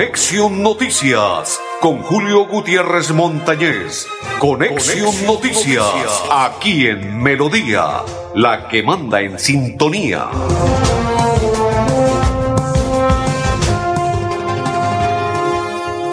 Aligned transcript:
Conexión 0.00 0.62
Noticias 0.62 1.60
con 1.82 2.00
Julio 2.02 2.46
Gutiérrez 2.46 3.10
Montañez. 3.10 4.06
Conexión, 4.38 5.12
Noticias, 5.26 6.24
aquí 6.30 6.86
en 6.86 7.22
Melodía, 7.22 8.02
la 8.34 8.66
que 8.66 8.82
manda 8.82 9.20
en 9.20 9.38
sintonía. 9.38 10.30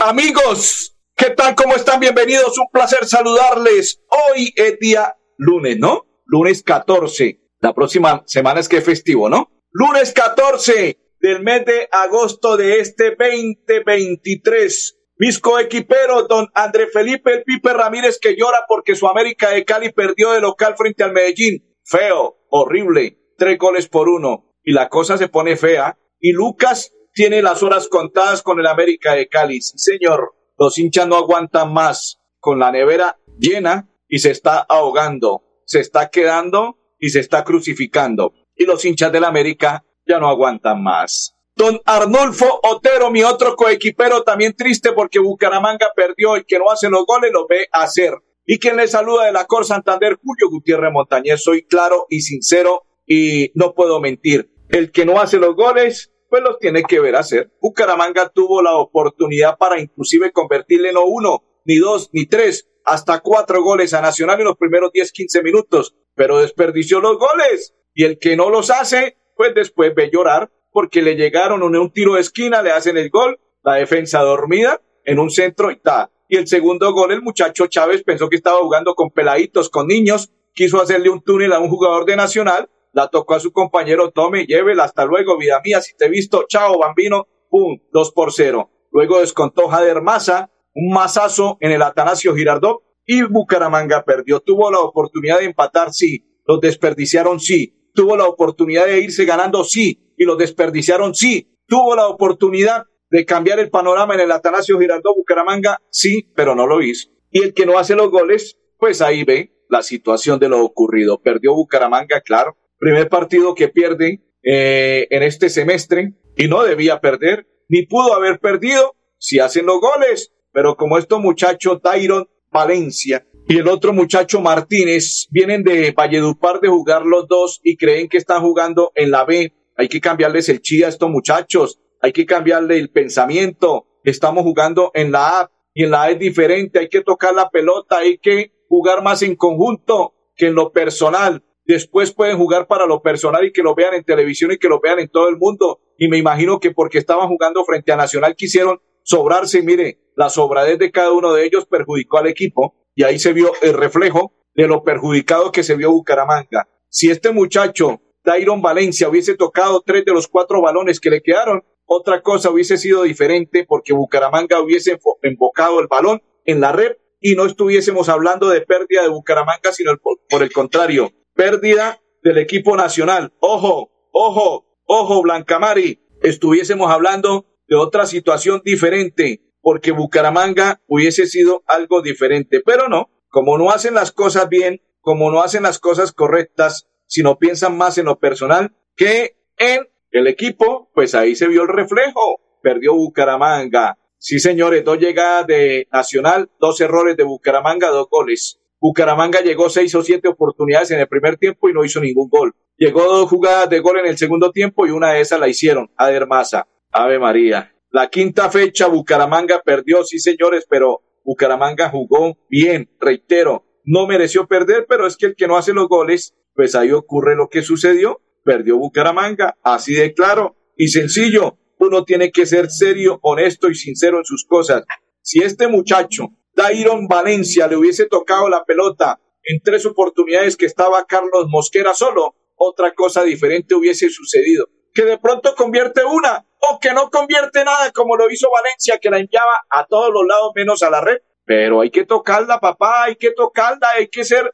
Amigos, 0.01 0.93
¿qué 1.15 1.29
tal? 1.29 1.55
¿Cómo 1.55 1.73
están? 1.75 2.01
Bienvenidos. 2.01 2.57
Un 2.57 2.67
placer 2.69 3.05
saludarles. 3.05 4.01
Hoy 4.09 4.51
es 4.53 4.77
día 4.79 5.15
lunes, 5.37 5.77
¿no? 5.79 6.05
Lunes 6.25 6.61
14. 6.61 7.39
La 7.61 7.73
próxima 7.73 8.21
semana 8.25 8.59
es 8.59 8.67
que 8.67 8.79
es 8.79 8.83
festivo, 8.83 9.29
¿no? 9.29 9.49
Lunes 9.71 10.11
14 10.11 11.06
del 11.19 11.41
mes 11.41 11.65
de 11.65 11.87
agosto 11.91 12.57
de 12.57 12.79
este 12.79 13.15
2023. 13.15 14.97
Mis 15.19 15.39
coequiperos, 15.39 16.27
don 16.27 16.47
André 16.53 16.87
Felipe 16.87 17.33
El 17.33 17.43
Pipe 17.43 17.73
Ramírez, 17.73 18.19
que 18.19 18.35
llora 18.35 18.59
porque 18.67 18.95
su 18.95 19.07
América 19.07 19.49
de 19.49 19.65
Cali 19.65 19.91
perdió 19.91 20.31
de 20.31 20.41
local 20.41 20.75
frente 20.77 21.03
al 21.03 21.13
Medellín. 21.13 21.75
Feo, 21.83 22.37
horrible, 22.49 23.17
tres 23.37 23.57
goles 23.57 23.87
por 23.87 24.09
uno. 24.09 24.53
Y 24.63 24.73
la 24.73 24.89
cosa 24.89 25.17
se 25.17 25.27
pone 25.27 25.57
fea. 25.57 25.97
Y 26.19 26.33
Lucas 26.33 26.93
tiene 27.13 27.41
las 27.41 27.63
horas 27.63 27.87
contadas 27.87 28.43
con 28.43 28.59
el 28.59 28.67
América 28.67 29.13
de 29.13 29.27
Cali. 29.27 29.61
Sí, 29.61 29.77
señor, 29.77 30.35
los 30.57 30.77
hinchas 30.77 31.07
no 31.07 31.15
aguantan 31.15 31.73
más. 31.73 32.19
Con 32.39 32.59
la 32.59 32.71
nevera 32.71 33.19
llena 33.39 33.89
y 34.07 34.19
se 34.19 34.29
está 34.29 34.59
ahogando. 34.59 35.43
Se 35.65 35.79
está 35.79 36.09
quedando 36.09 36.77
y 36.99 37.09
se 37.09 37.21
está 37.21 37.43
crucificando. 37.43 38.33
Y 38.55 38.65
los 38.65 38.85
hinchas 38.85 39.11
del 39.11 39.23
América 39.23 39.83
ya 40.07 40.19
no 40.19 40.29
aguantan 40.29 40.81
más. 40.81 41.35
Don 41.55 41.81
Arnulfo 41.85 42.59
Otero, 42.63 43.09
mi 43.09 43.23
otro 43.23 43.55
coequipero, 43.55 44.23
también 44.23 44.55
triste 44.55 44.91
porque 44.93 45.17
Bucaramanga 45.17 45.87
perdió. 45.95 46.35
El 46.35 46.45
que 46.45 46.59
no 46.59 46.69
hace 46.69 46.89
los 46.89 47.05
goles 47.05 47.31
lo 47.33 47.47
ve 47.47 47.67
hacer. 47.71 48.13
Y 48.45 48.59
quien 48.59 48.77
le 48.77 48.87
saluda 48.87 49.25
de 49.25 49.31
la 49.31 49.45
Cor 49.45 49.65
Santander, 49.65 50.19
Julio 50.23 50.49
Gutiérrez 50.49 50.91
Montañez. 50.91 51.41
Soy 51.43 51.63
claro 51.63 52.05
y 52.09 52.21
sincero 52.21 52.83
y 53.07 53.51
no 53.55 53.73
puedo 53.73 53.99
mentir. 53.99 54.51
El 54.69 54.91
que 54.91 55.05
no 55.05 55.19
hace 55.19 55.37
los 55.37 55.55
goles, 55.55 56.13
pues 56.29 56.43
los 56.43 56.59
tiene 56.59 56.83
que 56.83 56.99
ver 56.99 57.15
hacer. 57.15 57.51
Bucaramanga 57.59 58.29
tuvo 58.29 58.61
la 58.61 58.77
oportunidad 58.77 59.57
para 59.57 59.79
inclusive 59.81 60.31
convertirle 60.31 60.93
no 60.93 61.05
uno, 61.05 61.43
ni 61.65 61.77
dos, 61.77 62.09
ni 62.13 62.25
tres, 62.25 62.69
hasta 62.85 63.19
cuatro 63.19 63.63
goles 63.63 63.93
a 63.93 64.01
Nacional 64.01 64.39
en 64.39 64.45
los 64.45 64.57
primeros 64.57 64.91
10, 64.91 65.11
15 65.11 65.43
minutos, 65.43 65.95
pero 66.15 66.39
desperdició 66.39 66.99
los 66.99 67.17
goles. 67.17 67.73
Y 67.93 68.03
el 68.03 68.19
que 68.19 68.37
no 68.37 68.49
los 68.49 68.69
hace, 68.69 69.17
pues 69.37 69.53
después 69.53 69.93
ve 69.95 70.09
llorar 70.11 70.51
porque 70.71 71.01
le 71.01 71.15
llegaron 71.15 71.63
un 71.63 71.91
tiro 71.91 72.15
de 72.15 72.21
esquina, 72.21 72.61
le 72.61 72.71
hacen 72.71 72.97
el 72.97 73.09
gol, 73.09 73.39
la 73.63 73.75
defensa 73.75 74.21
dormida 74.21 74.81
en 75.05 75.19
un 75.19 75.29
centro 75.29 75.71
y 75.71 75.75
está. 75.75 76.11
Y 76.27 76.37
el 76.37 76.47
segundo 76.47 76.91
gol, 76.91 77.13
el 77.13 77.21
muchacho 77.21 77.67
Chávez 77.67 78.03
pensó 78.03 78.29
que 78.29 78.35
estaba 78.35 78.57
jugando 78.57 78.93
con 78.93 79.11
peladitos, 79.11 79.69
con 79.69 79.87
niños, 79.87 80.31
quiso 80.53 80.81
hacerle 80.81 81.09
un 81.09 81.21
túnel 81.21 81.53
a 81.53 81.59
un 81.59 81.69
jugador 81.69 82.05
de 82.05 82.17
Nacional, 82.17 82.69
la 82.91 83.07
tocó 83.07 83.35
a 83.35 83.39
su 83.39 83.53
compañero, 83.53 84.11
tome, 84.11 84.45
llévela, 84.45 84.83
hasta 84.83 85.05
luego, 85.05 85.37
vida 85.37 85.61
mía, 85.63 85.81
si 85.81 85.95
te 85.95 86.05
he 86.05 86.09
visto, 86.09 86.45
chao, 86.47 86.79
bambino, 86.79 87.27
pum, 87.49 87.79
dos 87.93 88.11
por 88.11 88.33
cero. 88.33 88.69
Luego 88.91 89.19
descontó 89.19 89.69
Jader 89.69 90.01
Maza, 90.01 90.51
un 90.73 90.93
mazazo 90.93 91.57
en 91.61 91.71
el 91.71 91.81
Atanasio 91.81 92.35
Girardot 92.35 92.81
y 93.05 93.23
Bucaramanga 93.23 94.03
perdió. 94.03 94.41
Tuvo 94.41 94.69
la 94.69 94.79
oportunidad 94.79 95.39
de 95.39 95.45
empatar, 95.45 95.93
sí. 95.93 96.23
Los 96.45 96.59
desperdiciaron, 96.59 97.39
sí 97.39 97.76
tuvo 97.97 98.15
la 98.15 98.27
oportunidad 98.27 98.85
de 98.85 99.01
irse 99.01 99.25
ganando, 99.25 99.63
sí, 99.63 100.13
y 100.15 100.23
lo 100.23 100.35
desperdiciaron, 100.35 101.15
sí, 101.15 101.57
tuvo 101.65 101.95
la 101.95 102.07
oportunidad 102.07 102.83
de 103.09 103.25
cambiar 103.25 103.57
el 103.57 103.71
panorama 103.71 104.13
en 104.13 104.19
el 104.19 104.31
Atanasio 104.31 104.77
Girardot 104.77 105.15
Bucaramanga, 105.15 105.81
sí, 105.89 106.31
pero 106.35 106.53
no 106.53 106.67
lo 106.67 106.83
hizo. 106.83 107.09
Y 107.31 107.41
el 107.41 107.55
que 107.55 107.65
no 107.65 107.79
hace 107.79 107.95
los 107.95 108.11
goles, 108.11 108.59
pues 108.77 109.01
ahí 109.01 109.23
ve 109.23 109.51
la 109.67 109.81
situación 109.81 110.37
de 110.37 110.47
lo 110.47 110.63
ocurrido. 110.63 111.19
Perdió 111.19 111.55
Bucaramanga, 111.55 112.21
claro. 112.21 112.55
Primer 112.77 113.09
partido 113.09 113.55
que 113.55 113.67
pierde 113.67 114.21
eh, 114.43 115.07
en 115.09 115.23
este 115.23 115.49
semestre 115.49 116.13
y 116.35 116.47
no 116.47 116.61
debía 116.61 117.01
perder, 117.01 117.47
ni 117.67 117.87
pudo 117.87 118.13
haber 118.13 118.37
perdido 118.39 118.95
si 119.17 119.39
hacen 119.39 119.65
los 119.65 119.81
goles. 119.81 120.31
Pero 120.53 120.75
como 120.75 120.99
estos 120.99 121.19
muchachos, 121.19 121.81
Tyron 121.81 122.27
Valencia 122.51 123.25
y 123.49 123.57
el 123.57 123.67
otro 123.69 123.93
muchacho 123.93 124.41
Martínez 124.41 125.27
vienen 125.31 125.63
de 125.63 125.91
Valledupar 125.91 126.59
de 126.59 126.67
jugar 126.67 127.05
los 127.05 127.27
dos 127.29 127.61
y 127.63 127.77
creen 127.77 128.09
que 128.09 128.17
están 128.17 128.41
jugando 128.41 128.91
en 128.93 129.09
la 129.09 129.23
B. 129.23 129.53
Hay 129.77 129.87
que 129.87 130.01
cambiarles 130.01 130.49
el 130.49 130.61
chi 130.61 130.83
a 130.83 130.89
estos 130.89 131.09
muchachos, 131.09 131.79
hay 132.01 132.11
que 132.11 132.25
cambiarle 132.25 132.77
el 132.77 132.89
pensamiento. 132.89 133.87
Estamos 134.03 134.43
jugando 134.43 134.91
en 134.93 135.13
la 135.13 135.39
A 135.39 135.51
y 135.73 135.85
en 135.85 135.91
la 135.91 136.03
A 136.03 136.11
es 136.11 136.19
diferente, 136.19 136.79
hay 136.79 136.89
que 136.89 137.01
tocar 137.01 137.33
la 137.33 137.49
pelota, 137.49 137.99
hay 137.99 138.17
que 138.17 138.51
jugar 138.67 139.01
más 139.01 139.21
en 139.21 139.35
conjunto 139.37 140.13
que 140.35 140.47
en 140.47 140.55
lo 140.55 140.73
personal. 140.73 141.41
Después 141.63 142.13
pueden 142.13 142.37
jugar 142.37 142.67
para 142.67 142.85
lo 142.85 143.01
personal 143.01 143.45
y 143.45 143.53
que 143.53 143.63
lo 143.63 143.75
vean 143.75 143.93
en 143.93 144.03
televisión 144.03 144.51
y 144.51 144.57
que 144.57 144.67
lo 144.67 144.81
vean 144.81 144.99
en 144.99 145.07
todo 145.07 145.29
el 145.29 145.37
mundo. 145.37 145.79
Y 145.97 146.09
me 146.09 146.17
imagino 146.17 146.59
que 146.59 146.71
porque 146.71 146.97
estaban 146.97 147.29
jugando 147.29 147.63
frente 147.63 147.93
a 147.93 147.95
Nacional 147.95 148.35
quisieron 148.35 148.81
sobrarse. 149.03 149.61
Mire, 149.61 149.99
la 150.17 150.29
sobradez 150.29 150.79
de 150.79 150.91
cada 150.91 151.13
uno 151.13 151.31
de 151.31 151.45
ellos 151.45 151.65
perjudicó 151.65 152.17
al 152.17 152.27
equipo 152.27 152.75
y 152.97 153.03
ahí 153.03 153.19
se 153.19 153.31
vio 153.31 153.53
el 153.61 153.75
reflejo 153.75 154.33
de 154.55 154.67
lo 154.67 154.83
perjudicado 154.83 155.51
que 155.51 155.63
se 155.63 155.75
vio 155.75 155.91
Bucaramanga. 155.91 156.67
Si 156.89 157.11
este 157.11 157.31
muchacho, 157.31 158.01
Dairon 158.25 158.59
Valencia, 158.59 159.07
hubiese 159.07 159.35
tocado 159.35 159.83
tres 159.85 160.03
de 160.03 160.13
los 160.13 160.27
cuatro 160.27 160.63
balones 160.63 160.99
que 160.99 161.11
le 161.11 161.21
quedaron, 161.21 161.63
otra 161.85 162.23
cosa 162.23 162.49
hubiese 162.49 162.75
sido 162.75 163.03
diferente 163.03 163.65
porque 163.67 163.93
Bucaramanga 163.93 164.59
hubiese 164.59 164.97
embocado 165.21 165.79
el 165.79 165.85
balón 165.85 166.23
en 166.43 166.59
la 166.59 166.71
red 166.71 166.93
y 167.21 167.35
no 167.35 167.45
estuviésemos 167.45 168.09
hablando 168.09 168.49
de 168.49 168.61
pérdida 168.61 169.03
de 169.03 169.09
Bucaramanga, 169.09 169.71
sino 169.71 169.91
por 170.27 170.41
el 170.41 170.51
contrario, 170.51 171.11
pérdida 171.35 172.01
del 172.23 172.39
equipo 172.39 172.75
nacional. 172.75 173.31
Ojo, 173.39 173.91
ojo, 174.11 174.65
ojo, 174.87 175.21
Blancamari, 175.21 176.01
estuviésemos 176.23 176.89
hablando 176.89 177.45
de 177.67 177.75
otra 177.75 178.07
situación 178.07 178.63
diferente 178.65 179.46
porque 179.69 179.91
Bucaramanga 179.91 180.79
hubiese 180.87 181.27
sido 181.27 181.61
algo 181.67 182.01
diferente, 182.01 182.61
pero 182.65 182.87
no, 182.87 183.09
como 183.27 183.57
no 183.57 183.69
hacen 183.69 183.95
las 183.95 184.13
cosas 184.13 184.47
bien, 184.47 184.79
como 185.01 185.29
no 185.29 185.41
hacen 185.41 185.63
las 185.63 185.77
cosas 185.77 186.13
correctas, 186.13 186.87
sino 187.05 187.37
piensan 187.37 187.77
más 187.77 187.97
en 187.97 188.05
lo 188.05 188.17
personal 188.17 188.77
que 188.95 189.35
en 189.57 189.81
el 190.11 190.27
equipo, 190.27 190.89
pues 190.93 191.15
ahí 191.15 191.35
se 191.35 191.49
vio 191.49 191.63
el 191.63 191.67
reflejo, 191.67 192.39
perdió 192.63 192.93
Bucaramanga. 192.93 193.97
Sí, 194.17 194.39
señores, 194.39 194.85
dos 194.85 194.99
llegadas 194.99 195.45
de 195.47 195.89
Nacional, 195.91 196.49
dos 196.61 196.79
errores 196.79 197.17
de 197.17 197.25
Bucaramanga, 197.25 197.89
dos 197.89 198.07
goles. 198.09 198.61
Bucaramanga 198.79 199.41
llegó 199.41 199.69
seis 199.69 199.93
o 199.95 200.01
siete 200.01 200.29
oportunidades 200.29 200.91
en 200.91 201.01
el 201.01 201.09
primer 201.09 201.35
tiempo 201.35 201.67
y 201.67 201.73
no 201.73 201.83
hizo 201.83 201.99
ningún 201.99 202.29
gol. 202.29 202.55
Llegó 202.77 203.03
dos 203.03 203.29
jugadas 203.29 203.69
de 203.69 203.81
gol 203.81 203.99
en 203.99 204.05
el 204.05 204.17
segundo 204.17 204.53
tiempo 204.53 204.87
y 204.87 204.91
una 204.91 205.11
de 205.11 205.19
esas 205.19 205.41
la 205.41 205.49
hicieron. 205.49 205.91
Adermaza. 205.97 206.69
Ave 206.93 207.19
María. 207.19 207.73
La 207.89 208.09
quinta 208.09 208.49
fecha, 208.49 208.87
Bucaramanga 208.87 209.61
perdió, 209.63 210.03
sí 210.03 210.19
señores, 210.19 210.65
pero 210.69 211.01
Bucaramanga 211.23 211.89
jugó 211.89 212.37
bien, 212.49 212.89
reitero, 212.99 213.65
no 213.83 214.07
mereció 214.07 214.47
perder, 214.47 214.85
pero 214.87 215.07
es 215.07 215.15
que 215.15 215.27
el 215.27 215.35
que 215.35 215.47
no 215.47 215.57
hace 215.57 215.73
los 215.73 215.87
goles, 215.87 216.35
pues 216.53 216.75
ahí 216.75 216.91
ocurre 216.91 217.35
lo 217.35 217.47
que 217.47 217.61
sucedió, 217.61 218.21
perdió 218.43 218.77
Bucaramanga, 218.77 219.55
así 219.63 219.93
de 219.93 220.13
claro 220.13 220.57
y 220.75 220.89
sencillo. 220.89 221.57
Uno 221.79 222.03
tiene 222.03 222.31
que 222.31 222.45
ser 222.45 222.69
serio, 222.69 223.19
honesto 223.21 223.69
y 223.69 223.75
sincero 223.75 224.17
en 224.17 224.25
sus 224.25 224.45
cosas. 224.45 224.83
Si 225.21 225.39
este 225.39 225.67
muchacho, 225.67 226.29
Dairon 226.55 227.07
Valencia, 227.07 227.67
le 227.67 227.77
hubiese 227.77 228.07
tocado 228.07 228.49
la 228.49 228.65
pelota 228.65 229.21
en 229.43 229.61
tres 229.61 229.85
oportunidades 229.85 230.57
que 230.57 230.65
estaba 230.65 231.05
Carlos 231.05 231.45
Mosquera 231.47 231.93
solo, 231.93 232.35
otra 232.55 232.93
cosa 232.93 233.23
diferente 233.23 233.75
hubiese 233.75 234.09
sucedido. 234.09 234.67
Que 234.93 235.03
de 235.03 235.17
pronto 235.17 235.53
convierte 235.55 236.03
una, 236.03 236.45
que 236.81 236.93
no 236.93 237.09
convierte 237.09 237.63
nada 237.63 237.91
como 237.91 238.15
lo 238.15 238.29
hizo 238.29 238.49
Valencia, 238.51 238.97
que 238.99 239.09
la 239.09 239.19
enviaba 239.19 239.65
a 239.69 239.85
todos 239.85 240.11
los 240.11 240.25
lados 240.25 240.51
menos 240.55 240.83
a 240.83 240.89
la 240.89 241.01
red. 241.01 241.17
Pero 241.45 241.81
hay 241.81 241.89
que 241.89 242.05
tocarla, 242.05 242.59
papá, 242.59 243.05
hay 243.05 243.15
que 243.15 243.31
tocarla, 243.31 243.87
hay 243.97 244.07
que 244.07 244.25
ser 244.25 244.53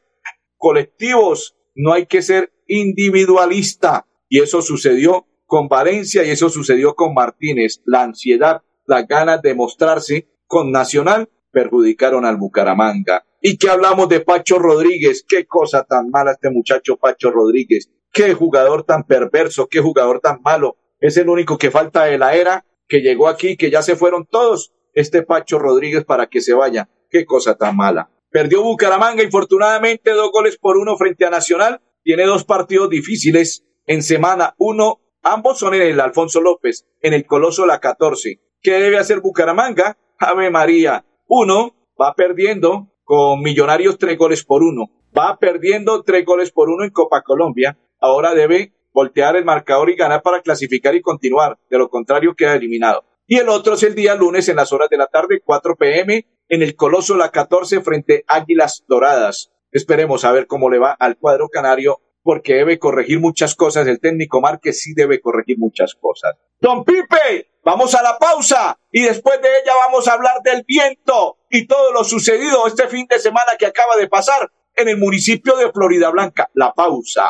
colectivos, 0.58 1.56
no 1.76 1.94
hay 1.94 2.06
que 2.06 2.22
ser 2.22 2.54
individualista. 2.68 4.06
Y 4.30 4.42
eso 4.42 4.62
sucedió 4.62 5.28
con 5.46 5.68
Valencia 5.68 6.24
y 6.24 6.30
eso 6.30 6.50
sucedió 6.50 6.96
con 6.96 7.14
Martínez. 7.14 7.82
La 7.86 8.04
ansiedad, 8.04 8.62
las 8.86 9.08
ganas 9.08 9.42
de 9.42 9.56
mostrarse 9.56 10.28
con 10.48 10.72
Nacional 10.72 11.30
perjudicaron 11.52 12.26
al 12.26 12.38
Bucaramanga. 12.38 13.26
¿Y 13.42 13.58
qué 13.58 13.70
hablamos 13.70 14.08
de 14.10 14.22
Pacho 14.22 14.58
Rodríguez? 14.58 15.26
Qué 15.28 15.46
cosa 15.46 15.84
tan 15.84 16.10
mala 16.10 16.32
este 16.32 16.50
muchacho 16.50 16.98
Pacho 16.98 17.30
Rodríguez. 17.32 17.90
Qué 18.12 18.34
jugador 18.34 18.84
tan 18.84 19.04
perverso, 19.04 19.68
qué 19.68 19.80
jugador 19.80 20.20
tan 20.20 20.42
malo 20.42 20.78
es 21.04 21.18
el 21.18 21.28
único 21.28 21.58
que 21.58 21.70
falta 21.70 22.06
de 22.06 22.18
la 22.18 22.34
era, 22.34 22.66
que 22.88 23.02
llegó 23.02 23.28
aquí, 23.28 23.58
que 23.58 23.70
ya 23.70 23.82
se 23.82 23.98
fueron 23.98 24.26
todos. 24.26 24.72
Este 24.94 25.22
Pacho 25.22 25.60
Rodríguez 25.60 26.06
para 26.06 26.28
que 26.28 26.40
se 26.40 26.54
vaya. 26.54 26.88
Qué 27.10 27.26
cosa 27.26 27.58
tan 27.58 27.76
mala. 27.76 28.10
Perdió 28.30 28.64
Bucaramanga, 28.64 29.22
infortunadamente, 29.22 30.12
dos 30.12 30.32
goles 30.32 30.58
por 30.58 30.78
uno 30.78 30.96
frente 30.96 31.26
a 31.26 31.30
Nacional. 31.30 31.82
Tiene 32.04 32.24
dos 32.24 32.46
partidos 32.46 32.90
difíciles 32.90 33.66
en 33.86 34.02
semana. 34.02 34.56
Uno, 34.58 35.02
ambos 35.22 35.60
son 35.60 35.74
en 35.74 35.82
el 35.82 36.00
Alfonso 36.00 36.40
López, 36.40 36.86
en 37.02 37.14
el 37.14 37.26
Coloso 37.26 37.66
La 37.66 37.82
14. 37.82 38.40
¿Qué 38.62 38.72
debe 38.80 38.98
hacer 38.98 39.20
Bucaramanga? 39.20 39.98
Ave 40.20 40.50
María. 40.52 41.06
Uno 41.28 41.76
va 42.02 42.14
perdiendo 42.16 42.94
con 43.04 43.42
Millonarios 43.42 43.98
tres 43.98 44.18
goles 44.18 44.46
por 44.46 44.64
uno. 44.64 44.90
Va 45.16 45.38
perdiendo 45.38 46.02
tres 46.04 46.24
goles 46.24 46.52
por 46.54 46.70
uno 46.70 46.86
en 46.86 46.92
Copa 46.92 47.24
Colombia. 47.24 47.78
Ahora 48.00 48.34
debe 48.34 48.74
voltear 48.94 49.36
el 49.36 49.46
marcador 49.46 49.90
y 49.90 49.96
ganar 49.96 50.22
para 50.22 50.42
clasificar 50.42 50.96
y 50.96 51.02
continuar. 51.02 51.58
De 51.70 51.78
lo 51.78 51.90
contrario, 51.90 52.36
queda 52.36 52.56
eliminado. 52.56 53.04
Y 53.26 53.38
el 53.38 53.50
otro 53.50 53.74
es 53.76 53.84
el 53.84 53.96
día 53.96 54.16
lunes 54.16 54.50
en 54.50 54.58
las 54.58 54.72
horas 54.74 54.90
de 54.90 54.98
la 54.98 55.08
tarde, 55.08 55.42
4 55.44 55.76
pm, 55.76 56.28
en 56.50 56.62
el 56.62 56.76
Coloso 56.76 57.16
La 57.16 57.32
14 57.32 57.82
frente 57.82 58.24
Águilas 58.28 58.84
Doradas. 58.88 59.52
Esperemos 59.72 60.24
a 60.24 60.32
ver 60.32 60.46
cómo 60.46 60.70
le 60.70 60.78
va 60.78 60.92
al 60.92 61.18
cuadro 61.18 61.50
canario 61.50 62.00
porque 62.22 62.56
debe 62.56 62.80
corregir 62.80 63.20
muchas 63.20 63.56
cosas. 63.56 63.88
El 63.88 64.00
técnico 64.00 64.42
Márquez 64.42 64.82
sí 64.82 64.94
debe 64.94 65.20
corregir 65.20 65.58
muchas 65.58 65.96
cosas. 65.96 66.36
Don 66.60 66.84
Pipe, 66.84 67.58
vamos 67.64 67.96
a 67.96 68.04
la 68.04 68.18
pausa 68.18 68.78
y 68.92 69.02
después 69.02 69.42
de 69.42 69.48
ella 69.48 69.74
vamos 69.86 70.08
a 70.08 70.14
hablar 70.14 70.42
del 70.44 70.64
viento 70.66 71.40
y 71.50 71.66
todo 71.66 71.92
lo 71.92 72.04
sucedido 72.04 72.68
este 72.68 72.88
fin 72.88 73.08
de 73.10 73.20
semana 73.20 73.54
que 73.58 73.66
acaba 73.66 73.96
de 73.98 74.08
pasar 74.08 74.50
en 74.76 74.90
el 74.90 74.98
municipio 74.98 75.56
de 75.58 75.72
Florida 75.72 76.10
Blanca. 76.10 76.50
La 76.54 76.74
pausa. 76.74 77.30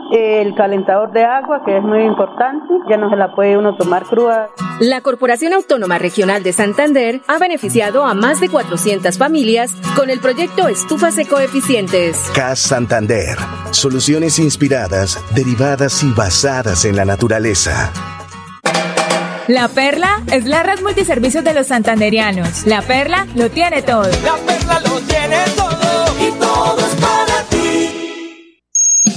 el 0.11 0.53
calentador 0.55 1.11
de 1.11 1.23
agua, 1.23 1.63
que 1.65 1.77
es 1.77 1.83
muy 1.83 2.03
importante, 2.03 2.73
ya 2.89 2.97
no 2.97 3.09
se 3.09 3.15
la 3.15 3.33
puede 3.33 3.57
uno 3.57 3.75
tomar 3.75 4.03
cruda. 4.03 4.49
La 4.79 5.01
Corporación 5.01 5.53
Autónoma 5.53 5.97
Regional 5.97 6.43
de 6.43 6.53
Santander 6.53 7.21
ha 7.27 7.37
beneficiado 7.37 8.03
a 8.03 8.13
más 8.13 8.39
de 8.41 8.49
400 8.49 9.17
familias 9.17 9.75
con 9.95 10.09
el 10.09 10.19
proyecto 10.19 10.67
Estufas 10.67 11.17
Ecoeficientes. 11.17 12.17
CAS 12.35 12.59
Santander. 12.59 13.37
Soluciones 13.71 14.39
inspiradas, 14.39 15.23
derivadas 15.33 16.03
y 16.03 16.11
basadas 16.11 16.85
en 16.85 16.95
la 16.95 17.05
naturaleza. 17.05 17.91
La 19.47 19.67
Perla 19.67 20.21
es 20.31 20.45
la 20.45 20.63
red 20.63 20.81
multiservicios 20.81 21.43
de 21.43 21.53
los 21.53 21.67
santanderianos. 21.67 22.65
La 22.65 22.81
Perla 22.81 23.27
lo 23.35 23.49
tiene 23.49 23.81
todo. 23.81 24.03
La 24.23 24.35
perla 24.45 24.79
lo 24.81 24.99
tiene 25.01 25.37
todo 25.57 26.27
y 26.27 26.31
todo 26.39 26.77
es. 26.79 27.00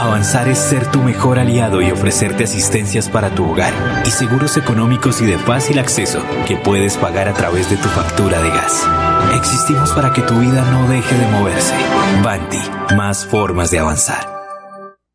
Avanzar 0.00 0.48
es 0.48 0.58
ser 0.58 0.90
tu 0.90 1.00
mejor 1.00 1.38
aliado 1.38 1.82
y 1.82 1.90
ofrecerte 1.90 2.44
asistencias 2.44 3.10
para 3.10 3.34
tu 3.34 3.44
hogar 3.44 3.74
y 4.06 4.10
seguros 4.10 4.56
económicos 4.56 5.20
y 5.20 5.26
de 5.26 5.36
fácil 5.36 5.78
acceso 5.78 6.22
que 6.48 6.56
puedes 6.56 6.96
pagar 6.96 7.28
a 7.28 7.34
través 7.34 7.68
de 7.68 7.76
tu 7.76 7.90
factura 7.90 8.40
de 8.40 8.48
gas. 8.48 8.88
Existimos 9.36 9.92
para 9.92 10.10
que 10.14 10.22
tu 10.22 10.32
vida 10.40 10.64
no 10.70 10.88
deje 10.88 11.14
de 11.14 11.26
moverse. 11.26 11.74
Banti, 12.24 12.94
más 12.96 13.26
formas 13.26 13.70
de 13.70 13.80
avanzar. 13.80 14.24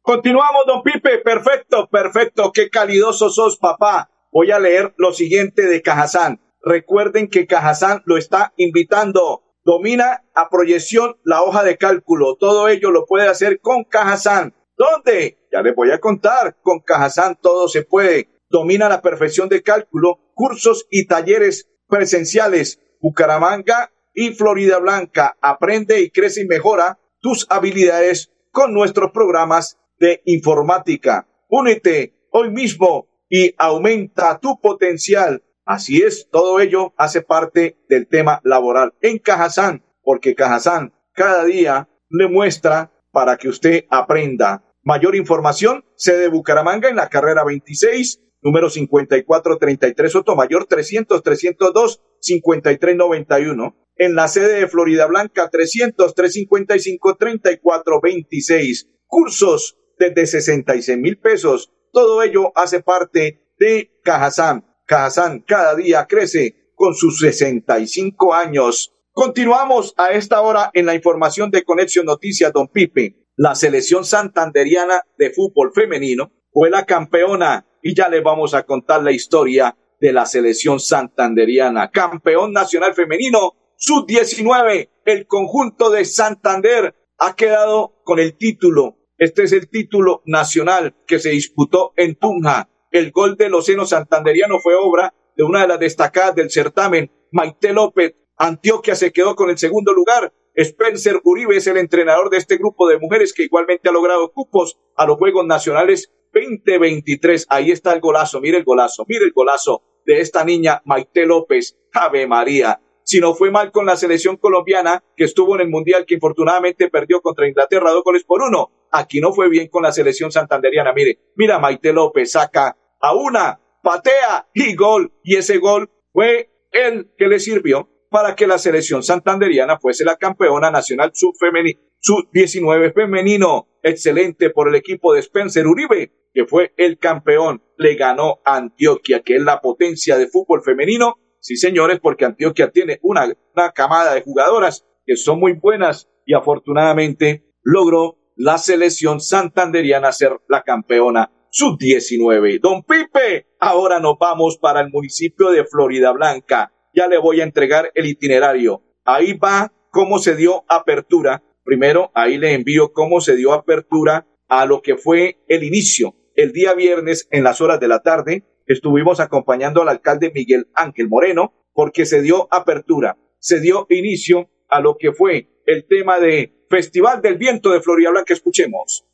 Continuamos, 0.03 0.67
don 0.67 0.83
Pipe. 0.83 1.17
Perfecto, 1.17 1.89
perfecto. 1.89 2.51
Qué 2.53 2.69
calidoso 2.69 3.31
sos, 3.31 3.57
papá. 3.57 4.11
Voy 4.31 4.51
a 4.51 4.59
leer 4.59 4.93
lo 4.99 5.13
siguiente 5.13 5.63
de 5.63 5.81
Cajazán. 5.81 6.41
Recuerden 6.61 7.27
que 7.27 7.47
Cajazán 7.47 8.03
lo 8.05 8.17
está 8.17 8.53
invitando. 8.55 9.41
Domina 9.63 10.21
a 10.35 10.47
proyección 10.49 11.17
la 11.23 11.41
hoja 11.41 11.63
de 11.63 11.75
cálculo. 11.75 12.35
Todo 12.35 12.67
ello 12.67 12.91
lo 12.91 13.07
puede 13.07 13.27
hacer 13.27 13.59
con 13.61 13.83
Cajazán. 13.83 14.53
¿Dónde? 14.77 15.47
Ya 15.51 15.61
les 15.61 15.75
voy 15.75 15.91
a 15.91 15.99
contar. 15.99 16.57
Con 16.61 16.79
Cajazán 16.79 17.37
todo 17.41 17.67
se 17.67 17.83
puede. 17.83 18.29
Domina 18.49 18.89
la 18.89 19.01
perfección 19.01 19.49
de 19.49 19.63
cálculo, 19.63 20.19
cursos 20.33 20.85
y 20.89 21.07
talleres 21.07 21.69
presenciales. 21.87 22.79
Bucaramanga 23.01 23.91
y 24.13 24.33
Florida 24.33 24.79
Blanca. 24.79 25.37
Aprende 25.41 26.01
y 26.01 26.09
crece 26.09 26.41
y 26.41 26.47
mejora 26.47 26.99
tus 27.19 27.45
habilidades 27.49 28.31
con 28.51 28.73
nuestros 28.73 29.11
programas 29.11 29.77
de 29.99 30.21
informática. 30.25 31.27
Únete 31.49 32.27
hoy 32.31 32.49
mismo 32.51 33.07
y 33.29 33.53
aumenta 33.57 34.39
tu 34.39 34.59
potencial. 34.59 35.43
Así 35.65 36.01
es, 36.01 36.29
todo 36.29 36.59
ello 36.59 36.93
hace 36.97 37.21
parte 37.21 37.77
del 37.89 38.07
tema 38.07 38.39
laboral 38.43 38.93
en 39.01 39.17
Cajazán, 39.17 39.83
porque 40.03 40.35
Cajazán 40.35 40.93
cada 41.13 41.43
día 41.45 41.89
le 42.09 42.27
muestra 42.27 42.91
para 43.11 43.37
que 43.37 43.49
usted 43.49 43.85
aprenda. 43.89 44.63
Mayor 44.87 45.15
información, 45.15 45.83
sede 45.95 46.27
Bucaramanga 46.27 46.89
en 46.89 46.95
la 46.95 47.09
carrera 47.09 47.43
26, 47.43 48.21
número 48.43 48.69
5433 48.69 50.11
Sotomayor 50.11 50.67
300 50.67 51.23
302 51.23 52.03
5391. 52.21 53.75
En 53.97 54.13
la 54.13 54.27
sede 54.27 54.59
de 54.59 54.67
Florida 54.67 55.07
Blanca 55.07 55.49
300 55.49 56.13
355 56.13 57.17
3426. 57.17 58.89
Cursos 59.07 59.75
desde 59.97 60.27
66 60.27 60.99
mil 60.99 61.17
pesos. 61.17 61.73
Todo 61.91 62.21
ello 62.21 62.51
hace 62.55 62.83
parte 62.83 63.41
de 63.57 63.89
Cajazán. 64.03 64.67
Cajazán 64.85 65.39
cada 65.39 65.73
día 65.73 66.05
crece 66.05 66.73
con 66.75 66.93
sus 66.93 67.21
65 67.21 68.35
años. 68.35 68.93
Continuamos 69.13 69.95
a 69.97 70.09
esta 70.09 70.41
hora 70.41 70.69
en 70.75 70.85
la 70.85 70.93
información 70.93 71.49
de 71.49 71.63
Conexión 71.63 72.05
Noticias, 72.05 72.53
don 72.53 72.67
Pipe. 72.67 73.24
La 73.37 73.53
selección 73.53 74.05
santanderiana 74.05 75.01
de 75.17 75.29
fútbol 75.29 75.71
femenino 75.73 76.31
fue 76.53 76.69
la 76.69 76.85
campeona 76.85 77.67
y 77.81 77.93
ya 77.93 78.07
les 78.07 78.23
vamos 78.23 78.53
a 78.53 78.63
contar 78.63 79.03
la 79.03 79.11
historia 79.11 79.75
de 79.99 80.13
la 80.13 80.25
selección 80.25 80.79
santanderiana. 80.79 81.91
Campeón 81.91 82.53
nacional 82.53 82.93
femenino, 82.93 83.51
sub-19, 83.75 84.89
el 85.03 85.27
conjunto 85.27 85.89
de 85.89 86.05
Santander 86.05 86.95
ha 87.17 87.35
quedado 87.35 87.99
con 88.05 88.19
el 88.19 88.37
título. 88.37 88.99
Este 89.17 89.43
es 89.43 89.51
el 89.51 89.69
título 89.69 90.21
nacional 90.25 90.95
que 91.05 91.19
se 91.19 91.31
disputó 91.31 91.91
en 91.97 92.15
Tunja. 92.15 92.69
El 92.89 93.11
gol 93.11 93.35
del 93.35 93.53
Oceno 93.53 93.85
Santanderiano 93.85 94.59
fue 94.59 94.75
obra 94.75 95.13
de 95.35 95.43
una 95.43 95.63
de 95.63 95.67
las 95.67 95.79
destacadas 95.79 96.35
del 96.35 96.51
certamen, 96.51 97.11
Maite 97.33 97.73
López. 97.73 98.15
Antioquia 98.37 98.95
se 98.95 99.11
quedó 99.11 99.35
con 99.35 99.49
el 99.49 99.57
segundo 99.57 99.91
lugar. 99.91 100.33
Spencer 100.55 101.19
Uribe 101.25 101.57
es 101.57 101.67
el 101.67 101.77
entrenador 101.77 102.29
de 102.29 102.37
este 102.37 102.57
grupo 102.57 102.87
de 102.87 102.97
mujeres 102.97 103.33
que 103.33 103.43
igualmente 103.43 103.89
ha 103.89 103.91
logrado 103.91 104.31
cupos 104.31 104.79
a 104.95 105.05
los 105.05 105.17
Juegos 105.17 105.45
Nacionales 105.45 106.13
2023. 106.33 107.47
Ahí 107.49 107.71
está 107.71 107.93
el 107.93 107.99
golazo, 107.99 108.39
mire 108.39 108.57
el 108.57 108.63
golazo, 108.63 109.05
mire 109.07 109.25
el 109.25 109.33
golazo 109.33 109.83
de 110.05 110.21
esta 110.21 110.45
niña 110.45 110.81
Maite 110.85 111.25
López. 111.25 111.77
Ave 111.93 112.27
María. 112.27 112.81
Si 113.03 113.19
no 113.19 113.35
fue 113.35 113.51
mal 113.51 113.71
con 113.71 113.85
la 113.85 113.95
selección 113.95 114.37
colombiana 114.37 115.03
que 115.15 115.25
estuvo 115.25 115.55
en 115.55 115.61
el 115.61 115.69
Mundial 115.69 116.05
que 116.05 116.15
infortunadamente 116.15 116.89
perdió 116.89 117.21
contra 117.21 117.47
Inglaterra 117.47 117.91
dos 117.91 118.03
goles 118.03 118.23
por 118.23 118.41
uno. 118.41 118.71
aquí 118.91 119.19
no 119.19 119.33
fue 119.33 119.49
bien 119.49 119.67
con 119.67 119.83
la 119.83 119.91
selección 119.91 120.31
santanderiana. 120.31 120.93
Mire, 120.93 121.19
mira, 121.35 121.59
Maite 121.59 121.93
López 121.93 122.31
saca 122.31 122.77
a 122.99 123.13
una, 123.13 123.59
patea 123.83 124.47
y 124.53 124.73
gol. 124.75 125.11
Y 125.23 125.35
ese 125.35 125.57
gol 125.57 125.89
fue 126.11 126.49
el 126.71 127.11
que 127.17 127.27
le 127.27 127.39
sirvió 127.39 127.89
para 128.15 128.33
que 128.33 128.47
la 128.47 128.57
selección 128.57 129.03
santanderiana 129.03 129.77
fuese 129.77 130.05
la 130.05 130.15
campeona 130.15 130.71
nacional 130.71 131.11
sub-19 131.13 131.83
sub 131.99 132.93
femenino. 132.93 133.67
Excelente 133.83 134.51
por 134.51 134.69
el 134.69 134.75
equipo 134.75 135.13
de 135.13 135.19
Spencer 135.19 135.67
Uribe, 135.67 136.13
que 136.33 136.45
fue 136.45 136.73
el 136.77 136.97
campeón. 136.97 137.61
Le 137.75 137.95
ganó 137.95 138.39
Antioquia, 138.45 139.19
que 139.19 139.35
es 139.35 139.41
la 139.41 139.59
potencia 139.59 140.17
de 140.17 140.29
fútbol 140.29 140.63
femenino. 140.63 141.15
Sí, 141.41 141.57
señores, 141.57 141.99
porque 142.01 142.23
Antioquia 142.23 142.71
tiene 142.71 142.99
una, 143.01 143.27
una 143.53 143.71
camada 143.73 144.13
de 144.13 144.21
jugadoras 144.21 144.85
que 145.05 145.17
son 145.17 145.41
muy 145.41 145.51
buenas 145.51 146.09
y 146.25 146.35
afortunadamente 146.35 147.43
logró 147.63 148.17
la 148.37 148.57
selección 148.57 149.19
santanderiana 149.19 150.13
ser 150.13 150.39
la 150.47 150.63
campeona 150.63 151.33
sub-19. 151.49 152.61
Don 152.61 152.81
Pipe, 152.83 153.45
ahora 153.59 153.99
nos 153.99 154.15
vamos 154.17 154.57
para 154.57 154.79
el 154.79 154.89
municipio 154.89 155.49
de 155.49 155.65
Florida 155.65 156.13
Blanca. 156.13 156.71
Ya 156.95 157.07
le 157.07 157.17
voy 157.17 157.41
a 157.41 157.43
entregar 157.43 157.91
el 157.93 158.05
itinerario. 158.05 158.81
Ahí 159.03 159.33
va 159.33 159.73
cómo 159.91 160.17
se 160.17 160.35
dio 160.35 160.63
apertura. 160.69 161.43
Primero, 161.63 162.11
ahí 162.13 162.37
le 162.37 162.53
envío 162.53 162.93
cómo 162.93 163.19
se 163.19 163.35
dio 163.35 163.51
apertura 163.53 164.25
a 164.47 164.65
lo 164.65 164.81
que 164.81 164.95
fue 164.95 165.43
el 165.47 165.63
inicio. 165.63 166.15
El 166.35 166.53
día 166.53 166.73
viernes, 166.73 167.27
en 167.31 167.43
las 167.43 167.59
horas 167.59 167.79
de 167.79 167.89
la 167.89 168.01
tarde, 168.01 168.45
estuvimos 168.65 169.19
acompañando 169.19 169.81
al 169.81 169.89
alcalde 169.89 170.31
Miguel 170.33 170.67
Ángel 170.73 171.09
Moreno 171.09 171.53
porque 171.73 172.05
se 172.05 172.21
dio 172.21 172.47
apertura, 172.51 173.17
se 173.39 173.59
dio 173.59 173.87
inicio 173.89 174.49
a 174.69 174.79
lo 174.79 174.95
que 174.97 175.11
fue 175.11 175.49
el 175.65 175.85
tema 175.87 176.19
de 176.19 176.65
Festival 176.69 177.21
del 177.21 177.37
Viento 177.37 177.71
de 177.71 177.81
Florida 177.81 178.11
Blanca. 178.11 178.33
Escuchemos. 178.33 179.05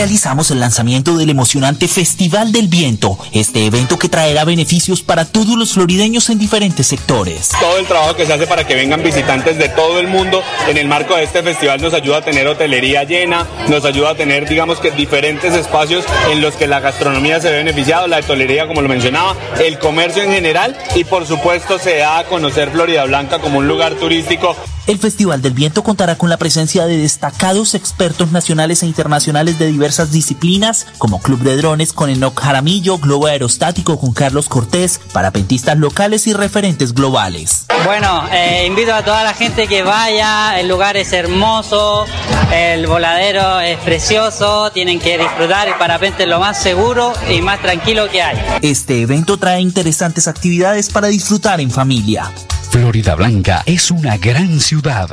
Realizamos 0.00 0.50
el 0.50 0.60
lanzamiento 0.60 1.18
del 1.18 1.28
emocionante 1.28 1.86
Festival 1.86 2.52
del 2.52 2.68
Viento, 2.68 3.18
este 3.32 3.66
evento 3.66 3.98
que 3.98 4.08
traerá 4.08 4.46
beneficios 4.46 5.02
para 5.02 5.26
todos 5.26 5.58
los 5.58 5.74
florideños 5.74 6.30
en 6.30 6.38
diferentes 6.38 6.86
sectores. 6.86 7.50
Todo 7.60 7.76
el 7.76 7.84
trabajo 7.84 8.16
que 8.16 8.24
se 8.24 8.32
hace 8.32 8.46
para 8.46 8.66
que 8.66 8.74
vengan 8.74 9.02
visitantes 9.02 9.58
de 9.58 9.68
todo 9.68 10.00
el 10.00 10.08
mundo 10.08 10.42
en 10.70 10.78
el 10.78 10.88
marco 10.88 11.16
de 11.16 11.24
este 11.24 11.42
festival 11.42 11.82
nos 11.82 11.92
ayuda 11.92 12.16
a 12.16 12.22
tener 12.22 12.48
hotelería 12.48 13.04
llena, 13.04 13.46
nos 13.68 13.84
ayuda 13.84 14.12
a 14.12 14.14
tener, 14.14 14.48
digamos 14.48 14.78
que 14.78 14.90
diferentes 14.90 15.52
espacios 15.52 16.06
en 16.32 16.40
los 16.40 16.54
que 16.54 16.66
la 16.66 16.80
gastronomía 16.80 17.38
se 17.38 17.50
ve 17.50 17.58
beneficiado, 17.58 18.06
la 18.06 18.20
hotelería, 18.20 18.66
como 18.66 18.80
lo 18.80 18.88
mencionaba, 18.88 19.36
el 19.62 19.78
comercio 19.78 20.22
en 20.22 20.32
general 20.32 20.78
y 20.94 21.04
por 21.04 21.26
supuesto 21.26 21.78
se 21.78 21.98
da 21.98 22.20
a 22.20 22.24
conocer 22.24 22.70
Florida 22.70 23.04
Blanca 23.04 23.38
como 23.38 23.58
un 23.58 23.68
lugar 23.68 23.96
turístico 23.96 24.56
el 24.86 24.98
Festival 24.98 25.42
del 25.42 25.52
Viento 25.52 25.82
contará 25.82 26.16
con 26.16 26.30
la 26.30 26.36
presencia 26.36 26.86
de 26.86 26.96
destacados 26.96 27.74
expertos 27.74 28.32
nacionales 28.32 28.82
e 28.82 28.86
internacionales 28.86 29.58
de 29.58 29.66
diversas 29.66 30.10
disciplinas, 30.12 30.86
como 30.98 31.20
Club 31.20 31.40
de 31.40 31.56
Drones 31.56 31.92
con 31.92 32.10
Enoch 32.10 32.38
Jaramillo, 32.38 32.98
Globo 32.98 33.26
Aerostático 33.26 33.98
con 33.98 34.12
Carlos 34.12 34.48
Cortés, 34.48 35.00
parapentistas 35.12 35.78
locales 35.78 36.26
y 36.26 36.32
referentes 36.32 36.94
globales. 36.94 37.66
Bueno, 37.84 38.28
eh, 38.32 38.64
invito 38.66 38.94
a 38.94 39.04
toda 39.04 39.24
la 39.24 39.34
gente 39.34 39.66
que 39.66 39.82
vaya, 39.82 40.58
el 40.58 40.68
lugar 40.68 40.96
es 40.96 41.12
hermoso, 41.12 42.06
el 42.52 42.86
voladero 42.86 43.60
es 43.60 43.78
precioso, 43.78 44.70
tienen 44.72 44.98
que 44.98 45.18
disfrutar, 45.18 45.68
el 45.68 45.74
parapente 45.74 46.24
es 46.24 46.28
lo 46.28 46.40
más 46.40 46.60
seguro 46.60 47.12
y 47.30 47.40
más 47.40 47.60
tranquilo 47.60 48.08
que 48.10 48.22
hay. 48.22 48.38
Este 48.62 49.02
evento 49.02 49.38
trae 49.38 49.60
interesantes 49.60 50.28
actividades 50.28 50.90
para 50.90 51.08
disfrutar 51.08 51.60
en 51.60 51.70
familia. 51.70 52.30
Florida 52.70 53.16
Blanca 53.16 53.62
es 53.66 53.90
una 53.90 54.16
gran 54.16 54.60
ciudad, 54.60 55.08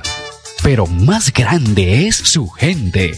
pero 0.64 0.86
más 0.86 1.34
grande 1.34 2.08
es 2.08 2.16
su 2.16 2.48
gente. 2.50 3.14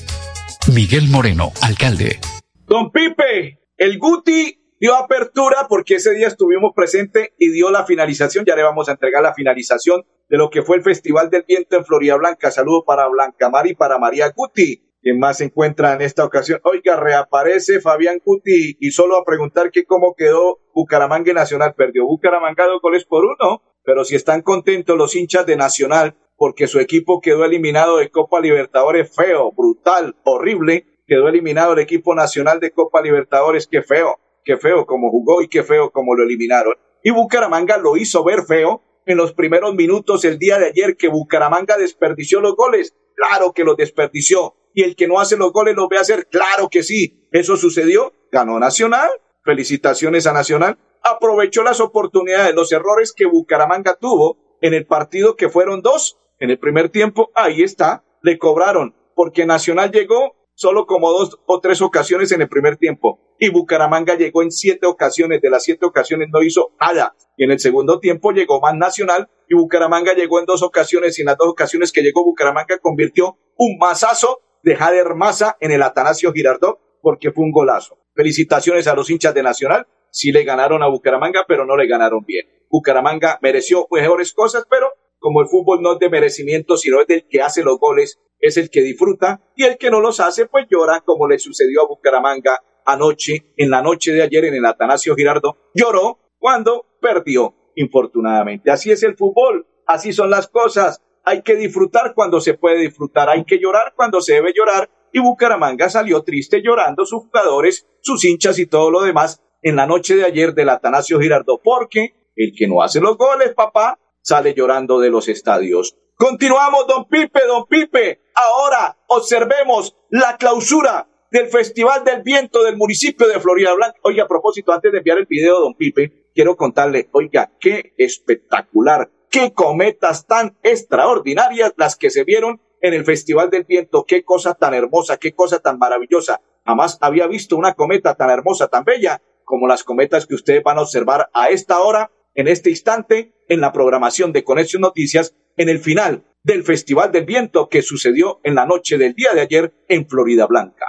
Miguel 0.73 1.09
Moreno, 1.09 1.51
alcalde. 1.61 2.19
Don 2.65 2.89
Pipe, 2.89 3.59
el 3.75 3.99
Guti 3.99 4.63
dio 4.79 4.95
apertura 4.95 5.67
porque 5.67 5.95
ese 5.95 6.13
día 6.13 6.27
estuvimos 6.27 6.71
presentes 6.73 7.31
y 7.37 7.49
dio 7.49 7.69
la 7.69 7.85
finalización. 7.85 8.45
Ya 8.45 8.55
le 8.55 8.63
vamos 8.63 8.87
a 8.87 8.93
entregar 8.93 9.21
la 9.21 9.33
finalización 9.33 10.05
de 10.29 10.37
lo 10.37 10.49
que 10.49 10.63
fue 10.63 10.77
el 10.77 10.83
Festival 10.83 11.29
del 11.29 11.43
Viento 11.45 11.75
en 11.75 11.83
Florida 11.83 12.15
Blanca. 12.15 12.49
Saludo 12.49 12.85
para 12.85 13.09
Blanca 13.09 13.49
Mari 13.49 13.71
y 13.71 13.75
para 13.75 13.99
María 13.99 14.31
Guti. 14.33 14.85
quien 15.01 15.19
más 15.19 15.39
se 15.39 15.45
encuentra 15.45 15.93
en 15.93 16.01
esta 16.01 16.23
ocasión. 16.23 16.61
Oiga, 16.63 16.95
reaparece 16.95 17.81
Fabián 17.81 18.21
Guti 18.23 18.77
y 18.79 18.91
solo 18.91 19.17
a 19.17 19.25
preguntar 19.25 19.69
que 19.71 19.83
cómo 19.83 20.15
quedó 20.15 20.59
Bucaramanga 20.73 21.33
Nacional. 21.33 21.73
Perdió 21.75 22.05
Bucaramanga 22.05 22.65
dos 22.67 22.81
goles 22.81 23.03
por 23.03 23.25
uno 23.25 23.63
pero 23.89 24.03
si 24.03 24.13
están 24.13 24.43
contentos 24.43 24.95
los 24.95 25.15
hinchas 25.15 25.47
de 25.47 25.57
Nacional 25.57 26.15
porque 26.37 26.67
su 26.67 26.79
equipo 26.79 27.21
quedó 27.21 27.43
eliminado 27.43 27.97
de 27.97 28.11
Copa 28.11 28.39
Libertadores 28.39 29.11
feo, 29.15 29.51
brutal, 29.51 30.15
horrible, 30.25 31.01
quedó 31.07 31.27
eliminado 31.27 31.73
el 31.73 31.79
equipo 31.79 32.13
nacional 32.13 32.59
de 32.59 32.69
Copa 32.69 33.01
Libertadores, 33.01 33.65
qué 33.65 33.81
feo, 33.81 34.19
qué 34.45 34.57
feo 34.57 34.85
como 34.85 35.09
jugó 35.09 35.41
y 35.41 35.47
qué 35.47 35.63
feo 35.63 35.89
como 35.89 36.13
lo 36.13 36.21
eliminaron. 36.21 36.75
Y 37.03 37.09
Bucaramanga 37.09 37.77
lo 37.77 37.97
hizo 37.97 38.23
ver 38.23 38.43
feo 38.43 38.83
en 39.07 39.17
los 39.17 39.33
primeros 39.33 39.73
minutos 39.73 40.23
el 40.23 40.37
día 40.37 40.59
de 40.59 40.67
ayer 40.67 40.95
que 40.95 41.07
Bucaramanga 41.07 41.75
desperdició 41.75 42.41
los 42.41 42.55
goles. 42.55 42.93
Claro 43.15 43.53
que 43.53 43.63
los 43.63 43.75
desperdició. 43.75 44.53
Y 44.75 44.83
el 44.83 44.95
que 44.95 45.07
no 45.07 45.19
hace 45.19 45.35
los 45.35 45.51
goles 45.51 45.75
los 45.75 45.89
ve 45.89 45.97
hacer. 45.97 46.27
Claro 46.27 46.69
que 46.69 46.83
sí. 46.83 47.27
Eso 47.31 47.57
sucedió. 47.57 48.13
Ganó 48.31 48.59
Nacional. 48.59 49.09
Felicitaciones 49.43 50.27
a 50.27 50.33
Nacional 50.33 50.77
aprovechó 51.03 51.63
las 51.63 51.79
oportunidades, 51.79 52.55
los 52.55 52.71
errores 52.71 53.13
que 53.13 53.25
Bucaramanga 53.25 53.95
tuvo 53.95 54.37
en 54.61 54.73
el 54.73 54.85
partido 54.85 55.35
que 55.35 55.49
fueron 55.49 55.81
dos 55.81 56.19
en 56.39 56.49
el 56.49 56.59
primer 56.59 56.89
tiempo, 56.89 57.31
ahí 57.35 57.63
está, 57.63 58.03
le 58.21 58.37
cobraron, 58.37 58.95
porque 59.15 59.45
Nacional 59.45 59.91
llegó 59.91 60.35
solo 60.59 60.85
como 60.85 61.11
dos 61.11 61.39
o 61.45 61.61
tres 61.61 61.81
ocasiones 61.81 62.31
en 62.33 62.41
el 62.41 62.49
primer 62.49 62.75
tiempo 62.75 63.19
y 63.39 63.49
Bucaramanga 63.49 64.15
llegó 64.15 64.43
en 64.43 64.51
siete 64.51 64.87
ocasiones, 64.87 65.41
de 65.41 65.49
las 65.49 65.63
siete 65.63 65.85
ocasiones 65.85 66.27
no 66.31 66.43
hizo 66.43 66.71
nada 66.81 67.15
y 67.37 67.45
en 67.45 67.51
el 67.51 67.59
segundo 67.59 68.01
tiempo 68.01 68.31
llegó 68.31 68.59
más 68.59 68.75
Nacional 68.75 69.29
y 69.47 69.55
Bucaramanga 69.55 70.13
llegó 70.13 70.39
en 70.39 70.45
dos 70.45 70.61
ocasiones 70.61 71.17
y 71.17 71.21
en 71.21 71.27
las 71.27 71.37
dos 71.37 71.47
ocasiones 71.47 71.93
que 71.93 72.01
llegó 72.01 72.25
Bucaramanga 72.25 72.77
convirtió 72.79 73.37
un 73.57 73.77
masazo 73.77 74.41
de 74.61 74.75
Jader 74.75 75.15
Maza 75.15 75.55
en 75.61 75.71
el 75.71 75.81
Atanasio 75.81 76.33
Girardot 76.33 76.77
porque 77.01 77.31
fue 77.31 77.45
un 77.45 77.51
golazo. 77.51 77.97
Felicitaciones 78.13 78.87
a 78.87 78.95
los 78.95 79.09
hinchas 79.09 79.33
de 79.33 79.43
Nacional 79.43 79.87
sí 80.11 80.31
le 80.31 80.43
ganaron 80.43 80.83
a 80.83 80.87
Bucaramanga, 80.87 81.45
pero 81.47 81.65
no 81.65 81.77
le 81.77 81.87
ganaron 81.87 82.23
bien. 82.25 82.47
Bucaramanga 82.69 83.39
mereció 83.41 83.87
mejores 83.91 84.33
cosas, 84.33 84.65
pero 84.69 84.93
como 85.19 85.41
el 85.41 85.47
fútbol 85.47 85.81
no 85.81 85.93
es 85.93 85.99
de 85.99 86.09
merecimiento, 86.09 86.77
sino 86.77 87.01
es 87.01 87.07
del 87.07 87.27
que 87.27 87.41
hace 87.41 87.63
los 87.63 87.79
goles, 87.79 88.19
es 88.39 88.57
el 88.57 88.69
que 88.69 88.81
disfruta, 88.81 89.41
y 89.55 89.63
el 89.65 89.77
que 89.77 89.91
no 89.91 89.99
los 89.99 90.19
hace, 90.19 90.45
pues 90.45 90.65
llora, 90.69 91.01
como 91.01 91.27
le 91.27 91.39
sucedió 91.39 91.81
a 91.81 91.87
Bucaramanga 91.87 92.61
anoche, 92.85 93.53
en 93.57 93.69
la 93.69 93.81
noche 93.81 94.13
de 94.13 94.21
ayer 94.21 94.45
en 94.45 94.55
el 94.55 94.65
Atanasio 94.65 95.15
Girardo, 95.15 95.57
lloró 95.73 96.19
cuando 96.39 96.85
perdió, 97.01 97.53
infortunadamente. 97.75 98.71
Así 98.71 98.91
es 98.91 99.03
el 99.03 99.15
fútbol, 99.15 99.67
así 99.85 100.13
son 100.13 100.29
las 100.29 100.47
cosas. 100.47 101.01
Hay 101.25 101.41
que 101.41 101.55
disfrutar 101.55 102.13
cuando 102.15 102.39
se 102.39 102.53
puede 102.53 102.79
disfrutar, 102.79 103.29
hay 103.29 103.43
que 103.43 103.59
llorar 103.59 103.93
cuando 103.95 104.21
se 104.21 104.33
debe 104.33 104.53
llorar, 104.55 104.89
y 105.11 105.19
Bucaramanga 105.19 105.89
salió 105.89 106.23
triste 106.23 106.61
llorando, 106.61 107.05
sus 107.05 107.23
jugadores, 107.23 107.87
sus 108.01 108.23
hinchas 108.23 108.57
y 108.59 108.67
todo 108.67 108.89
lo 108.89 109.01
demás, 109.01 109.41
en 109.61 109.75
la 109.75 109.85
noche 109.85 110.15
de 110.15 110.25
ayer 110.25 110.53
del 110.53 110.69
Atanasio 110.69 111.19
Girardot, 111.19 111.61
porque 111.63 112.31
el 112.35 112.53
que 112.55 112.67
no 112.67 112.81
hace 112.81 113.01
los 113.01 113.17
goles, 113.17 113.53
papá, 113.53 113.99
sale 114.21 114.53
llorando 114.53 114.99
de 114.99 115.09
los 115.09 115.27
estadios. 115.27 115.97
Continuamos, 116.15 116.85
don 116.87 117.07
Pipe, 117.07 117.39
don 117.47 117.65
Pipe. 117.67 118.21
Ahora 118.35 118.97
observemos 119.07 119.95
la 120.09 120.37
clausura 120.37 121.07
del 121.31 121.47
Festival 121.47 122.03
del 122.03 122.23
Viento 122.23 122.63
del 122.63 122.77
municipio 122.77 123.27
de 123.27 123.39
Florida 123.39 123.73
Blanca. 123.73 123.99
Oiga, 124.03 124.23
a 124.23 124.27
propósito, 124.27 124.71
antes 124.71 124.91
de 124.91 124.97
enviar 124.99 125.17
el 125.17 125.25
video, 125.25 125.59
don 125.59 125.75
Pipe, 125.75 126.31
quiero 126.33 126.55
contarle, 126.55 127.09
oiga, 127.11 127.51
qué 127.59 127.93
espectacular, 127.97 129.11
qué 129.29 129.53
cometas 129.53 130.25
tan 130.25 130.57
extraordinarias 130.63 131.73
las 131.77 131.95
que 131.95 132.09
se 132.09 132.23
vieron 132.23 132.61
en 132.81 132.93
el 132.93 133.05
Festival 133.05 133.49
del 133.49 133.65
Viento, 133.65 134.05
qué 134.07 134.23
cosa 134.23 134.53
tan 134.53 134.73
hermosa, 134.73 135.17
qué 135.17 135.33
cosa 135.33 135.59
tan 135.59 135.77
maravillosa. 135.77 136.41
Jamás 136.65 136.97
había 137.01 137.27
visto 137.27 137.57
una 137.57 137.73
cometa 137.73 138.15
tan 138.15 138.29
hermosa, 138.29 138.67
tan 138.67 138.83
bella, 138.83 139.21
como 139.49 139.67
las 139.67 139.83
cometas 139.83 140.27
que 140.27 140.35
ustedes 140.35 140.61
van 140.61 140.77
a 140.77 140.81
observar 140.81 141.31
a 141.33 141.49
esta 141.49 141.79
hora, 141.79 142.11
en 142.35 142.47
este 142.47 142.69
instante, 142.69 143.33
en 143.47 143.61
la 143.61 143.73
programación 143.73 144.31
de 144.31 144.43
Conexión 144.43 144.83
Noticias, 144.83 145.33
en 145.57 145.69
el 145.69 145.79
final 145.79 146.23
del 146.43 146.63
Festival 146.63 147.11
del 147.11 147.25
Viento 147.25 147.67
que 147.67 147.81
sucedió 147.81 148.39
en 148.43 148.53
la 148.53 148.67
noche 148.67 148.99
del 148.99 149.15
día 149.15 149.33
de 149.33 149.41
ayer 149.41 149.73
en 149.87 150.07
Florida 150.07 150.45
Blanca. 150.45 150.85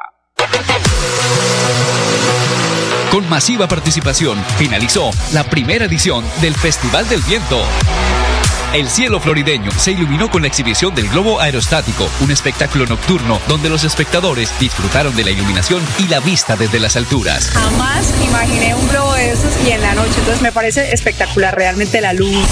Con 3.10 3.28
masiva 3.30 3.66
participación, 3.66 4.36
finalizó 4.58 5.10
la 5.32 5.44
primera 5.44 5.86
edición 5.86 6.22
del 6.42 6.54
Festival 6.54 7.08
del 7.08 7.22
Viento 7.22 7.62
El 8.72 8.88
cielo 8.88 9.18
florideño 9.18 9.68
se 9.72 9.90
iluminó 9.90 10.30
con 10.30 10.42
la 10.42 10.48
exhibición 10.48 10.94
del 10.94 11.08
globo 11.08 11.40
aerostático, 11.40 12.08
un 12.20 12.30
espectáculo 12.30 12.86
nocturno 12.86 13.40
donde 13.48 13.68
los 13.68 13.82
espectadores 13.82 14.52
disfrutaron 14.60 15.16
de 15.16 15.24
la 15.24 15.32
iluminación 15.32 15.82
y 15.98 16.06
la 16.06 16.20
vista 16.20 16.54
desde 16.54 16.78
las 16.78 16.94
alturas. 16.94 17.50
Jamás 17.50 18.14
imaginé 18.24 18.76
un 18.76 18.88
globo 18.88 19.14
de 19.14 19.32
esos 19.32 19.52
y 19.66 19.72
en 19.72 19.80
la 19.80 19.96
noche, 19.96 20.14
entonces 20.18 20.40
me 20.40 20.52
parece 20.52 20.92
espectacular 20.92 21.52
realmente 21.52 22.00
la 22.00 22.12
luz, 22.12 22.46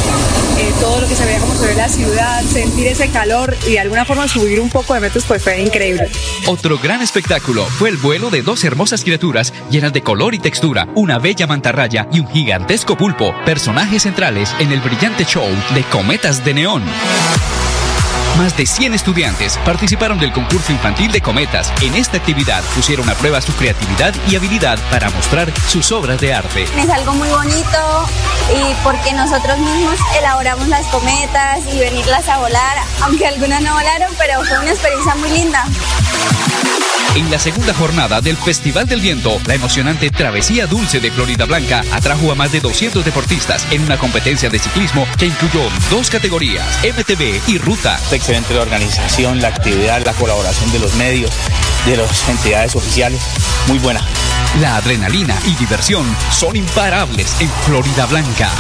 eh, 0.59 0.73
todo 0.81 1.03
lo 1.03 1.09
que 1.09 1.15
se 1.15 1.25
veía 1.25 1.39
como 1.39 1.55
se 1.55 1.67
ve 1.67 1.75
la 1.77 1.89
ciudad, 1.89 2.43
sentir 2.43 2.89
ese 2.89 3.11
calor 3.11 3.57
y 3.69 3.73
de 3.73 3.79
alguna 3.79 4.05
forma 4.05 4.27
subir 4.27 4.59
un 4.59 4.71
poco 4.71 4.95
de 4.95 5.01
metros 5.01 5.23
pues 5.25 5.41
fue 5.41 5.63
increíble. 5.63 6.11
Otro 6.49 6.79
gran 6.79 7.01
espectáculo 7.01 7.65
fue 7.65 7.91
el 7.91 7.97
vuelo 7.97 8.31
de 8.31 8.43
dos 8.43 8.65
hermosas 8.65 9.05
criaturas 9.05 9.55
llenas 9.71 9.93
de 9.93 10.03
color 10.03 10.35
y 10.35 10.41
textura, 10.41 10.89
una 10.97 11.21
bella 11.21 11.47
mantarraya 11.47 12.09
y 12.11 12.19
un 12.19 12.29
gigantesco 12.29 12.97
pulpo, 12.97 13.33
personajes 13.45 14.03
centrales 14.03 14.53
en 14.59 14.73
el 14.73 14.81
brillante 14.81 15.25
show 15.25 15.47
de 15.75 15.85
Cometas 16.09 16.43
de 16.43 16.55
Neón. 16.55 16.85
Más 18.39 18.57
de 18.57 18.67
100 18.67 18.95
estudiantes 18.95 19.59
participaron 19.65 20.21
del 20.21 20.33
concurso 20.33 20.71
infantil 20.71 21.11
de 21.11 21.21
cometas. 21.21 21.73
En 21.83 21.97
esta 21.97 22.19
actividad 22.19 22.63
pusieron 22.77 23.11
a 23.11 23.15
prueba 23.15 23.41
su 23.41 23.53
creatividad 23.57 24.15
y 24.31 24.37
habilidad 24.37 24.79
para 24.93 25.11
mostrar 25.11 25.53
sus 25.67 25.91
obras 25.91 26.21
de 26.21 26.33
arte. 26.33 26.63
Es 26.63 26.89
algo 26.89 27.15
muy 27.15 27.29
bonito 27.29 28.09
y 28.55 28.75
porque 28.85 29.13
nosotros 29.13 29.59
mismos 29.59 29.97
elaboramos 30.17 30.69
las 30.69 30.87
cometas 30.87 31.67
y 31.75 31.81
venirlas 31.81 32.29
a 32.29 32.39
volar, 32.39 32.79
aunque 33.03 33.27
algunas 33.27 33.61
no 33.61 33.75
volaron, 33.75 34.15
pero 34.17 34.45
fue 34.45 34.61
una 34.61 34.71
experiencia 34.71 35.17
muy 35.17 35.31
linda. 35.31 35.65
En 37.15 37.31
la 37.31 37.39
segunda 37.39 37.75
jornada 37.75 38.21
del 38.21 38.37
Festival 38.37 38.87
del 38.87 39.01
Viento, 39.01 39.41
la 39.47 39.55
emocionante 39.55 40.11
Travesía 40.11 40.67
Dulce 40.67 41.01
de 41.01 41.11
Florida 41.11 41.47
Blanca 41.47 41.83
atrajo 41.91 42.31
a 42.31 42.37
más 42.37 42.53
de 42.53 42.61
200 42.61 43.05
deportistas 43.05 43.67
en 43.73 43.83
una 43.83 43.99
competencia 43.99 44.49
de 44.51 44.59
ciclismo 44.59 45.07
que 45.19 45.27
incluyó 45.27 45.63
dos 45.91 46.11
categorías, 46.11 46.65
MTB 46.85 47.41
y 47.49 47.59
Ruta. 47.59 47.99
Excelente 48.29 48.53
la 48.53 48.61
organización, 48.61 49.41
la 49.41 49.49
actividad, 49.49 50.05
la 50.05 50.13
colaboración 50.13 50.71
de 50.71 50.79
los 50.79 50.95
medios, 50.97 51.31
de 51.87 51.97
las 51.97 52.29
entidades 52.29 52.77
oficiales, 52.77 53.19
muy 53.67 53.79
buena. 53.79 54.01
La 54.61 54.77
adrenalina 54.77 55.35
y 55.47 55.59
diversión 55.59 56.05
son 56.31 56.55
imparables 56.55 57.41
en 57.41 57.49
Florida 57.49 58.05
Blanca. 58.05 58.51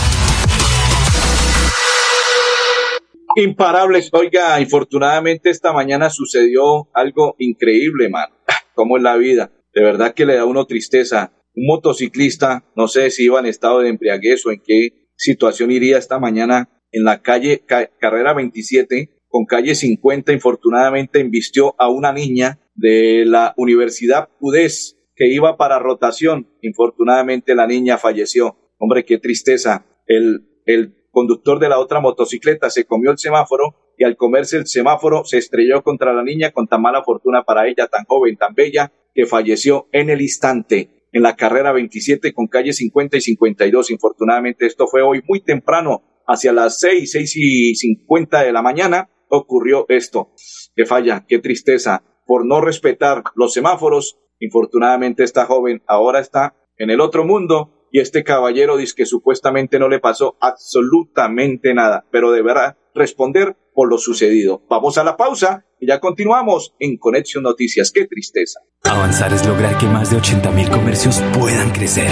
Imparables. 3.37 4.08
Oiga, 4.14 4.58
infortunadamente 4.58 5.50
esta 5.50 5.75
mañana 5.75 6.08
sucedió 6.08 6.88
algo 6.94 7.37
increíble, 7.38 8.08
man. 8.08 8.30
¿Cómo 8.75 8.96
es 8.96 9.02
la 9.02 9.18
vida? 9.18 9.52
De 9.75 9.82
verdad 9.82 10.14
que 10.14 10.25
le 10.25 10.37
da 10.37 10.40
a 10.40 10.46
uno 10.46 10.64
tristeza. 10.64 11.34
Un 11.54 11.66
motociclista, 11.66 12.64
no 12.75 12.88
sé 12.88 13.10
si 13.10 13.25
iba 13.25 13.38
en 13.38 13.44
estado 13.44 13.80
de 13.80 13.90
embriaguez 13.90 14.46
o 14.46 14.50
en 14.50 14.62
qué 14.66 15.10
situación 15.14 15.70
iría 15.70 15.98
esta 15.98 16.18
mañana 16.18 16.70
en 16.90 17.04
la 17.04 17.20
calle 17.20 17.66
Carrera 17.66 18.32
27 18.32 19.17
con 19.28 19.44
calle 19.44 19.75
50, 19.75 20.32
infortunadamente 20.32 21.20
embistió 21.20 21.75
a 21.78 21.88
una 21.88 22.12
niña 22.12 22.58
de 22.75 23.25
la 23.26 23.54
Universidad 23.56 24.30
UDES 24.40 24.97
que 25.14 25.28
iba 25.28 25.56
para 25.56 25.78
rotación. 25.78 26.49
Infortunadamente 26.62 27.54
la 27.54 27.66
niña 27.66 27.99
falleció. 27.99 28.56
Hombre, 28.78 29.04
qué 29.04 29.18
tristeza. 29.18 29.85
El, 30.06 30.62
el 30.64 30.94
conductor 31.11 31.58
de 31.58 31.68
la 31.68 31.78
otra 31.78 32.00
motocicleta 32.00 32.70
se 32.70 32.85
comió 32.85 33.11
el 33.11 33.18
semáforo 33.18 33.92
y 33.99 34.04
al 34.04 34.16
comerse 34.16 34.56
el 34.56 34.66
semáforo 34.66 35.25
se 35.25 35.38
estrelló 35.38 35.82
contra 35.82 36.12
la 36.12 36.23
niña 36.23 36.52
con 36.52 36.68
tan 36.68 36.80
mala 36.80 37.02
fortuna 37.02 37.42
para 37.42 37.66
ella, 37.66 37.88
tan 37.88 38.04
joven, 38.04 38.37
tan 38.37 38.54
bella, 38.54 38.92
que 39.14 39.26
falleció 39.26 39.88
en 39.92 40.11
el 40.11 40.23
instante 40.23 40.99
en 41.12 41.23
la 41.23 41.37
carrera 41.37 41.73
27 41.73 42.32
con 42.32 42.47
calle 42.47 42.73
50 42.73 43.16
y 43.16 43.20
52. 43.20 43.90
Infortunadamente 43.90 44.66
esto 44.66 44.87
fue 44.87 45.02
hoy 45.02 45.23
muy 45.26 45.40
temprano, 45.40 46.02
hacia 46.26 46.52
las 46.52 46.78
6, 46.80 47.11
6 47.11 47.37
y 47.37 47.75
50 47.75 48.44
de 48.44 48.52
la 48.52 48.62
mañana 48.62 49.08
ocurrió 49.28 49.87
esto. 49.88 50.30
Qué 50.75 50.87
falla, 50.87 51.25
qué 51.26 51.38
tristeza. 51.38 52.02
Por 52.26 52.47
no 52.47 52.61
respetar 52.61 53.23
los 53.35 53.52
semáforos, 53.52 54.18
infortunadamente 54.38 55.25
esta 55.25 55.47
joven 55.47 55.82
ahora 55.87 56.20
está 56.20 56.54
en 56.76 56.90
el 56.90 57.00
otro 57.00 57.25
mundo 57.25 57.87
y 57.90 58.00
este 58.00 58.23
caballero 58.25 58.76
dice 58.76 58.94
que 58.97 59.06
supuestamente 59.06 59.78
no 59.78 59.88
le 59.88 60.00
pasó 60.00 60.37
absolutamente 60.40 61.75
nada, 61.75 62.06
pero 62.11 62.32
deberá 62.32 62.76
responder 62.94 63.56
por 63.78 63.88
lo 63.88 63.97
sucedido. 63.97 64.64
Vamos 64.68 64.99
a 64.99 65.04
la 65.04 65.16
pausa 65.16 65.64
y 65.78 65.87
ya 65.87 66.00
continuamos 66.00 66.75
en 66.80 66.97
Conexión 66.99 67.45
Noticias. 67.45 67.93
Qué 67.93 68.08
tristeza. 68.08 68.58
Avanzar 68.82 69.32
es 69.32 69.47
lograr 69.47 69.78
que 69.78 69.86
más 69.86 70.10
de 70.10 70.17
80.000 70.17 70.69
comercios 70.69 71.23
puedan 71.38 71.71
crecer, 71.71 72.10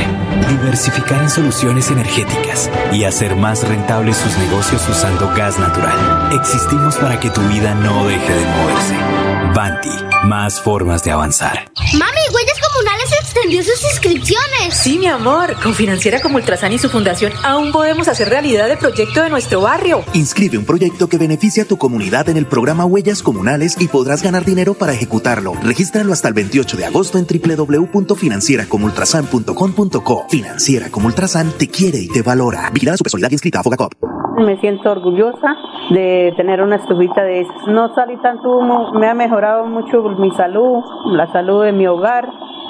diversificar 0.48 1.20
en 1.24 1.28
soluciones 1.28 1.90
energéticas 1.90 2.70
y 2.92 3.02
hacer 3.02 3.34
más 3.34 3.68
rentables 3.68 4.16
sus 4.16 4.38
negocios 4.38 4.88
usando 4.88 5.26
gas 5.36 5.58
natural. 5.58 6.38
Existimos 6.38 6.94
para 6.98 7.18
que 7.18 7.30
tu 7.30 7.40
vida 7.48 7.74
no 7.74 8.06
deje 8.06 8.32
de 8.32 8.44
moverse. 8.46 9.25
Banti, 9.54 9.88
más 10.24 10.60
formas 10.60 11.02
de 11.02 11.12
avanzar. 11.12 11.70
Mami, 11.92 12.20
Huellas 12.32 12.58
Comunales 12.72 13.12
extendió 13.20 13.62
sus 13.62 13.82
inscripciones. 13.84 14.74
Sí, 14.74 14.98
mi 14.98 15.06
amor. 15.06 15.54
Con 15.62 15.74
Financiera 15.74 16.20
como 16.20 16.36
Ultrasan 16.36 16.72
y 16.72 16.78
su 16.78 16.88
fundación 16.88 17.32
aún 17.44 17.70
podemos 17.72 18.08
hacer 18.08 18.28
realidad 18.28 18.68
el 18.70 18.78
proyecto 18.78 19.22
de 19.22 19.30
nuestro 19.30 19.60
barrio. 19.60 20.04
Inscribe 20.14 20.58
un 20.58 20.64
proyecto 20.64 21.08
que 21.08 21.18
beneficie 21.18 21.62
a 21.62 21.66
tu 21.66 21.78
comunidad 21.78 22.28
en 22.28 22.36
el 22.36 22.46
programa 22.46 22.84
Huellas 22.84 23.22
Comunales 23.22 23.76
y 23.78 23.86
podrás 23.88 24.22
ganar 24.22 24.44
dinero 24.44 24.74
para 24.74 24.92
ejecutarlo. 24.92 25.54
Regístralo 25.62 26.12
hasta 26.12 26.28
el 26.28 26.34
28 26.34 26.76
de 26.76 26.86
agosto 26.86 27.18
en 27.18 27.26
www.financieracomultrasan.com.co. 27.26 30.26
Financiera 30.28 30.90
como 30.90 31.06
Ultrasan 31.06 31.52
te 31.52 31.68
quiere 31.68 31.98
y 31.98 32.08
te 32.08 32.22
valora. 32.22 32.70
Vigilada 32.70 32.96
su 32.96 33.04
personalidad 33.04 33.30
inscrita 33.30 33.60
a 33.60 33.62
Fogacop. 33.62 33.92
Me 34.36 34.56
siento 34.58 34.90
orgullosa 34.90 35.56
de 35.90 36.34
tener 36.36 36.62
una 36.62 36.76
estufita 36.76 37.22
de 37.24 37.40
esas. 37.40 37.66
No 37.68 37.94
salí 37.94 38.16
tanto 38.18 38.58
humo, 38.58 38.92
me 38.92 39.08
ha 39.08 39.14
mejorado 39.14 39.66
mucho 39.66 40.02
mi 40.02 40.30
salud, 40.32 40.84
la 41.06 41.26
salud 41.28 41.64
de 41.64 41.72
mi 41.72 41.86
hogar. 41.86 42.28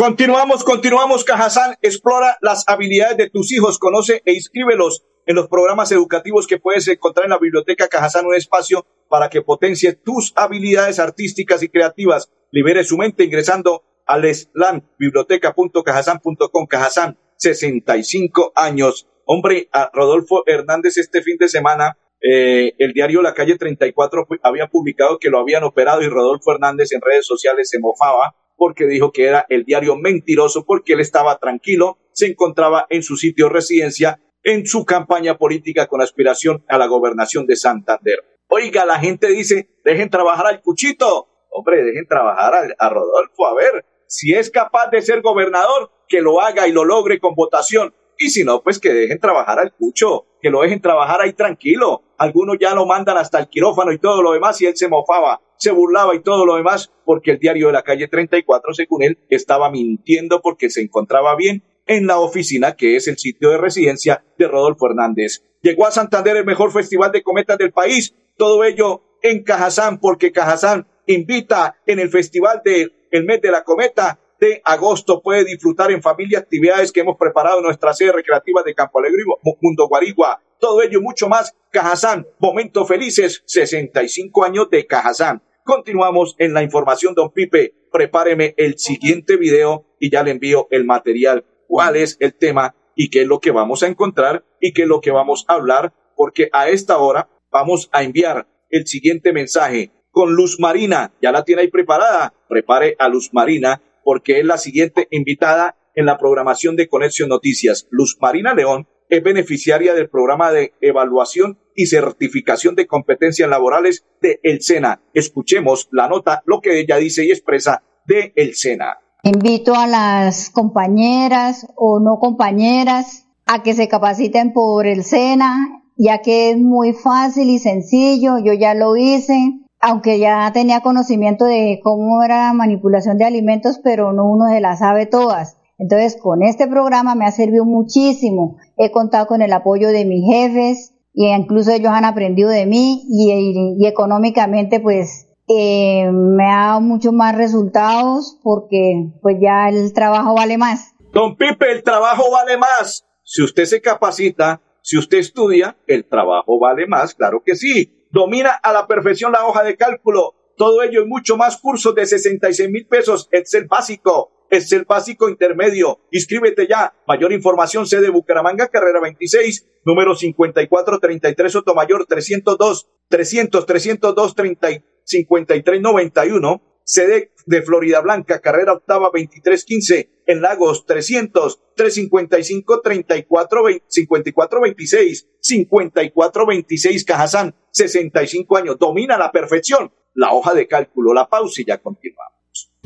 Continuamos, 0.00 0.64
continuamos. 0.64 1.24
Cajazán 1.24 1.74
explora 1.82 2.38
las 2.40 2.64
habilidades 2.66 3.18
de 3.18 3.28
tus 3.28 3.52
hijos, 3.52 3.78
conoce 3.78 4.22
e 4.24 4.32
inscríbelos 4.32 5.04
en 5.26 5.36
los 5.36 5.46
programas 5.48 5.92
educativos 5.92 6.46
que 6.46 6.58
puedes 6.58 6.88
encontrar 6.88 7.26
en 7.26 7.32
la 7.32 7.38
Biblioteca 7.38 7.86
Cajazán, 7.86 8.24
un 8.24 8.34
espacio 8.34 8.86
para 9.10 9.28
que 9.28 9.42
potencie 9.42 9.92
tus 9.92 10.32
habilidades 10.36 11.00
artísticas 11.00 11.62
y 11.62 11.68
creativas. 11.68 12.32
Libere 12.50 12.82
su 12.82 12.96
mente 12.96 13.24
ingresando 13.24 13.84
al 14.06 14.24
slam 14.34 14.88
biblioteca.cajazán.com. 14.98 16.66
Cajazán, 16.66 17.18
65 17.36 18.52
años. 18.56 19.06
Hombre, 19.26 19.68
a 19.70 19.90
Rodolfo 19.92 20.44
Hernández 20.46 20.96
este 20.96 21.20
fin 21.20 21.36
de 21.36 21.50
semana, 21.50 21.98
eh, 22.22 22.72
el 22.78 22.94
diario 22.94 23.20
La 23.20 23.34
Calle 23.34 23.58
34 23.58 24.26
había 24.44 24.66
publicado 24.68 25.18
que 25.18 25.28
lo 25.28 25.40
habían 25.40 25.64
operado 25.64 26.00
y 26.00 26.08
Rodolfo 26.08 26.52
Hernández 26.52 26.90
en 26.92 27.02
redes 27.02 27.26
sociales 27.26 27.68
se 27.68 27.78
mofaba 27.78 28.34
porque 28.60 28.84
dijo 28.84 29.10
que 29.10 29.24
era 29.24 29.46
el 29.48 29.64
diario 29.64 29.96
mentiroso 29.96 30.66
porque 30.66 30.92
él 30.92 31.00
estaba 31.00 31.38
tranquilo, 31.38 31.96
se 32.12 32.26
encontraba 32.26 32.86
en 32.90 33.02
su 33.02 33.16
sitio 33.16 33.46
de 33.46 33.54
residencia 33.54 34.20
en 34.42 34.66
su 34.66 34.84
campaña 34.84 35.38
política 35.38 35.86
con 35.86 36.02
aspiración 36.02 36.62
a 36.68 36.76
la 36.76 36.86
gobernación 36.86 37.46
de 37.46 37.56
Santander. 37.56 38.22
Oiga, 38.48 38.84
la 38.84 38.98
gente 38.98 39.28
dice, 39.28 39.70
dejen 39.82 40.10
trabajar 40.10 40.46
al 40.46 40.60
cuchito. 40.60 41.28
Hombre, 41.50 41.82
dejen 41.82 42.06
trabajar 42.06 42.52
a, 42.54 42.86
a 42.86 42.90
Rodolfo. 42.90 43.46
A 43.46 43.54
ver, 43.54 43.86
si 44.06 44.34
es 44.34 44.50
capaz 44.50 44.90
de 44.90 45.00
ser 45.00 45.22
gobernador, 45.22 45.90
que 46.06 46.20
lo 46.20 46.42
haga 46.42 46.68
y 46.68 46.72
lo 46.72 46.84
logre 46.84 47.18
con 47.18 47.34
votación. 47.34 47.94
Y 48.18 48.28
si 48.28 48.44
no, 48.44 48.62
pues 48.62 48.78
que 48.78 48.92
dejen 48.92 49.20
trabajar 49.20 49.58
al 49.58 49.72
cucho, 49.72 50.26
que 50.42 50.50
lo 50.50 50.60
dejen 50.60 50.82
trabajar 50.82 51.22
ahí 51.22 51.32
tranquilo. 51.32 52.02
Algunos 52.18 52.58
ya 52.60 52.74
lo 52.74 52.84
mandan 52.84 53.16
hasta 53.16 53.38
el 53.38 53.48
quirófano 53.48 53.90
y 53.90 53.98
todo 53.98 54.20
lo 54.20 54.32
demás 54.32 54.60
y 54.60 54.66
él 54.66 54.76
se 54.76 54.88
mofaba, 54.88 55.40
se 55.60 55.70
burlaba 55.70 56.14
y 56.14 56.20
todo 56.20 56.46
lo 56.46 56.56
demás 56.56 56.90
porque 57.04 57.32
el 57.32 57.38
diario 57.38 57.68
de 57.68 57.74
la 57.74 57.82
calle 57.82 58.08
34, 58.08 58.74
según 58.74 59.02
él, 59.02 59.18
estaba 59.28 59.70
mintiendo 59.70 60.40
porque 60.40 60.70
se 60.70 60.80
encontraba 60.80 61.36
bien 61.36 61.62
en 61.86 62.06
la 62.06 62.18
oficina 62.18 62.76
que 62.76 62.96
es 62.96 63.06
el 63.08 63.18
sitio 63.18 63.50
de 63.50 63.58
residencia 63.58 64.24
de 64.38 64.48
Rodolfo 64.48 64.86
Hernández. 64.86 65.44
Llegó 65.62 65.86
a 65.86 65.90
Santander 65.90 66.38
el 66.38 66.46
mejor 66.46 66.72
festival 66.72 67.12
de 67.12 67.22
cometas 67.22 67.58
del 67.58 67.72
país, 67.72 68.14
todo 68.36 68.64
ello 68.64 69.02
en 69.22 69.42
Cajazán 69.42 69.98
porque 69.98 70.32
Cajazán 70.32 70.86
invita 71.06 71.76
en 71.86 71.98
el 71.98 72.08
festival 72.08 72.62
del 72.64 72.94
el 73.10 73.24
mes 73.24 73.40
de 73.42 73.50
la 73.50 73.64
cometa 73.64 74.18
de 74.40 74.62
agosto 74.64 75.20
puede 75.20 75.44
disfrutar 75.44 75.90
en 75.90 76.00
familia 76.00 76.38
actividades 76.38 76.90
que 76.92 77.00
hemos 77.00 77.18
preparado 77.18 77.58
en 77.58 77.64
nuestra 77.64 77.92
sede 77.92 78.12
recreativa 78.12 78.62
de 78.64 78.74
Campo 78.74 78.98
Alegre, 78.98 79.24
Mundo 79.60 79.86
Guarigua. 79.88 80.40
Todo 80.58 80.82
ello 80.82 80.98
y 80.98 81.02
mucho 81.02 81.28
más. 81.28 81.54
Cajazán, 81.70 82.26
momentos 82.38 82.88
felices, 82.88 83.42
65 83.46 84.44
años 84.44 84.70
de 84.70 84.86
Cajazán. 84.86 85.42
Continuamos 85.64 86.36
en 86.38 86.54
la 86.54 86.62
información, 86.62 87.14
don 87.14 87.32
Pipe. 87.32 87.74
Prepáreme 87.92 88.54
el 88.56 88.78
siguiente 88.78 89.36
video 89.36 89.86
y 89.98 90.10
ya 90.10 90.22
le 90.22 90.30
envío 90.30 90.66
el 90.70 90.84
material. 90.84 91.44
¿Cuál 91.68 91.96
es 91.96 92.16
el 92.20 92.34
tema 92.34 92.74
y 92.96 93.10
qué 93.10 93.22
es 93.22 93.26
lo 93.26 93.40
que 93.40 93.50
vamos 93.50 93.82
a 93.82 93.86
encontrar 93.86 94.44
y 94.60 94.72
qué 94.72 94.82
es 94.82 94.88
lo 94.88 95.00
que 95.00 95.10
vamos 95.10 95.44
a 95.48 95.54
hablar? 95.54 95.92
Porque 96.16 96.48
a 96.52 96.68
esta 96.68 96.98
hora 96.98 97.28
vamos 97.52 97.88
a 97.92 98.02
enviar 98.02 98.48
el 98.70 98.86
siguiente 98.86 99.32
mensaje 99.32 99.92
con 100.10 100.34
Luz 100.34 100.58
Marina. 100.58 101.12
Ya 101.20 101.30
la 101.30 101.44
tiene 101.44 101.62
ahí 101.62 101.68
preparada. 101.68 102.32
Prepare 102.48 102.96
a 102.98 103.08
Luz 103.08 103.30
Marina 103.32 103.82
porque 104.02 104.40
es 104.40 104.46
la 104.46 104.58
siguiente 104.58 105.08
invitada 105.10 105.76
en 105.94 106.06
la 106.06 106.16
programación 106.16 106.74
de 106.76 106.88
Conexión 106.88 107.28
Noticias. 107.28 107.86
Luz 107.90 108.16
Marina 108.20 108.54
León 108.54 108.88
es 109.10 109.22
beneficiaria 109.22 109.92
del 109.94 110.08
programa 110.08 110.52
de 110.52 110.72
evaluación 110.80 111.58
y 111.74 111.86
certificación 111.86 112.76
de 112.76 112.86
competencias 112.86 113.48
laborales 113.48 114.04
de 114.22 114.40
El 114.42 114.62
SENA. 114.62 115.02
Escuchemos 115.12 115.88
la 115.90 116.08
nota, 116.08 116.42
lo 116.46 116.60
que 116.60 116.80
ella 116.80 116.96
dice 116.96 117.24
y 117.24 117.30
expresa 117.30 117.82
de 118.06 118.32
El 118.36 118.54
SENA. 118.54 118.98
Invito 119.22 119.74
a 119.74 119.86
las 119.86 120.50
compañeras 120.50 121.66
o 121.76 122.00
no 122.00 122.18
compañeras 122.18 123.26
a 123.46 123.62
que 123.62 123.74
se 123.74 123.88
capaciten 123.88 124.52
por 124.52 124.86
el 124.86 125.04
SENA, 125.04 125.82
ya 125.96 126.22
que 126.22 126.50
es 126.50 126.56
muy 126.56 126.92
fácil 126.92 127.50
y 127.50 127.58
sencillo, 127.58 128.38
yo 128.38 128.54
ya 128.54 128.74
lo 128.74 128.96
hice, 128.96 129.60
aunque 129.80 130.18
ya 130.18 130.50
tenía 130.52 130.80
conocimiento 130.80 131.44
de 131.44 131.80
cómo 131.82 132.22
era 132.22 132.46
la 132.46 132.52
manipulación 132.52 133.18
de 133.18 133.24
alimentos, 133.24 133.80
pero 133.82 134.12
no 134.12 134.24
uno 134.24 134.46
se 134.48 134.60
las 134.60 134.78
sabe 134.78 135.06
todas. 135.06 135.59
Entonces, 135.80 136.18
con 136.20 136.42
este 136.42 136.68
programa 136.68 137.14
me 137.14 137.24
ha 137.24 137.30
servido 137.30 137.64
muchísimo. 137.64 138.58
He 138.76 138.92
contado 138.92 139.26
con 139.26 139.40
el 139.40 139.50
apoyo 139.50 139.88
de 139.88 140.04
mis 140.04 140.22
jefes 140.30 140.92
y 141.14 141.26
incluso 141.28 141.70
ellos 141.70 141.90
han 141.90 142.04
aprendido 142.04 142.50
de 142.50 142.66
mí 142.66 143.02
y, 143.08 143.86
económicamente, 143.86 144.80
pues, 144.80 145.26
eh, 145.48 146.10
me 146.12 146.44
ha 146.44 146.66
dado 146.66 146.82
muchos 146.82 147.14
más 147.14 147.34
resultados 147.34 148.38
porque, 148.42 149.10
pues, 149.22 149.38
ya 149.40 149.70
el 149.70 149.94
trabajo 149.94 150.34
vale 150.34 150.58
más. 150.58 150.92
Don 151.14 151.34
Pipe, 151.34 151.72
el 151.72 151.82
trabajo 151.82 152.30
vale 152.30 152.58
más. 152.58 153.06
Si 153.24 153.42
usted 153.42 153.64
se 153.64 153.80
capacita, 153.80 154.60
si 154.82 154.98
usted 154.98 155.16
estudia, 155.16 155.78
el 155.86 156.06
trabajo 156.06 156.58
vale 156.58 156.86
más, 156.86 157.14
claro 157.14 157.42
que 157.42 157.56
sí. 157.56 158.06
Domina 158.10 158.50
a 158.50 158.72
la 158.74 158.86
perfección 158.86 159.32
la 159.32 159.46
hoja 159.46 159.64
de 159.64 159.78
cálculo. 159.78 160.34
Todo 160.58 160.82
ello 160.82 161.02
y 161.02 161.08
mucho 161.08 161.38
más 161.38 161.56
cursos 161.56 161.94
de 161.94 162.04
66 162.04 162.68
mil 162.70 162.86
pesos, 162.86 163.30
Excel 163.32 163.66
básico, 163.66 164.30
es 164.50 164.72
el 164.72 164.84
básico 164.84 165.28
intermedio. 165.28 166.00
Inscríbete 166.10 166.66
ya. 166.68 166.94
Mayor 167.06 167.32
información, 167.32 167.86
sede 167.86 168.10
Bucaramanga, 168.10 168.68
carrera 168.68 169.00
26, 169.00 169.66
número 169.84 170.14
5433 170.14 171.52
Sotomayor 171.52 172.06
302, 172.06 172.88
300, 173.08 173.66
302, 173.66 174.34
30, 174.34 174.68
53, 175.04 175.80
91. 175.80 176.62
Sede 176.82 177.32
de 177.46 177.62
Florida 177.62 178.00
Blanca, 178.00 178.40
carrera 178.40 178.72
octava 178.72 179.10
2315, 179.12 180.10
en 180.26 180.42
Lagos 180.42 180.86
300, 180.86 181.60
355, 181.76 182.80
34, 182.80 183.62
54, 183.86 184.60
26, 184.60 185.28
54, 185.40 186.46
26, 186.46 187.04
Cajazán, 187.04 187.54
65 187.70 188.56
años. 188.56 188.76
Domina 188.78 189.16
la 189.16 189.30
perfección 189.30 189.92
la 190.14 190.32
hoja 190.32 190.54
de 190.54 190.66
cálculo, 190.66 191.14
la 191.14 191.28
pausa 191.28 191.62
y 191.62 191.64
ya 191.64 191.78
continuamos. 191.78 192.39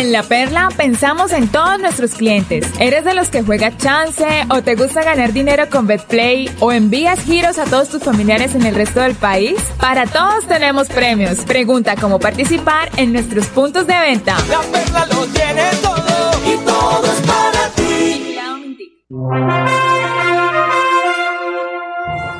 En 0.00 0.12
La 0.12 0.22
Perla 0.22 0.70
pensamos 0.74 1.30
en 1.30 1.52
todos 1.52 1.78
nuestros 1.78 2.14
clientes. 2.14 2.66
¿Eres 2.80 3.04
de 3.04 3.12
los 3.12 3.28
que 3.28 3.42
juega 3.42 3.76
chance 3.76 4.24
o 4.48 4.62
te 4.62 4.74
gusta 4.74 5.02
ganar 5.02 5.34
dinero 5.34 5.68
con 5.68 5.86
BetPlay 5.86 6.50
o 6.58 6.72
envías 6.72 7.22
giros 7.22 7.58
a 7.58 7.66
todos 7.66 7.90
tus 7.90 8.02
familiares 8.02 8.54
en 8.54 8.64
el 8.64 8.74
resto 8.74 9.00
del 9.00 9.14
país? 9.14 9.60
Para 9.78 10.06
todos 10.06 10.46
tenemos 10.46 10.88
premios. 10.88 11.40
Pregunta 11.40 11.96
cómo 12.00 12.18
participar 12.18 12.88
en 12.96 13.12
nuestros 13.12 13.48
puntos 13.48 13.86
de 13.86 14.00
venta. 14.00 14.38
La 14.48 14.62
Perla 14.72 15.04
lo 15.04 15.26
tiene 15.26 15.68
todo 15.82 16.30
y 16.46 16.56
todo 16.64 17.04
es 17.04 17.20
para 17.26 17.68
ti. 17.76 18.38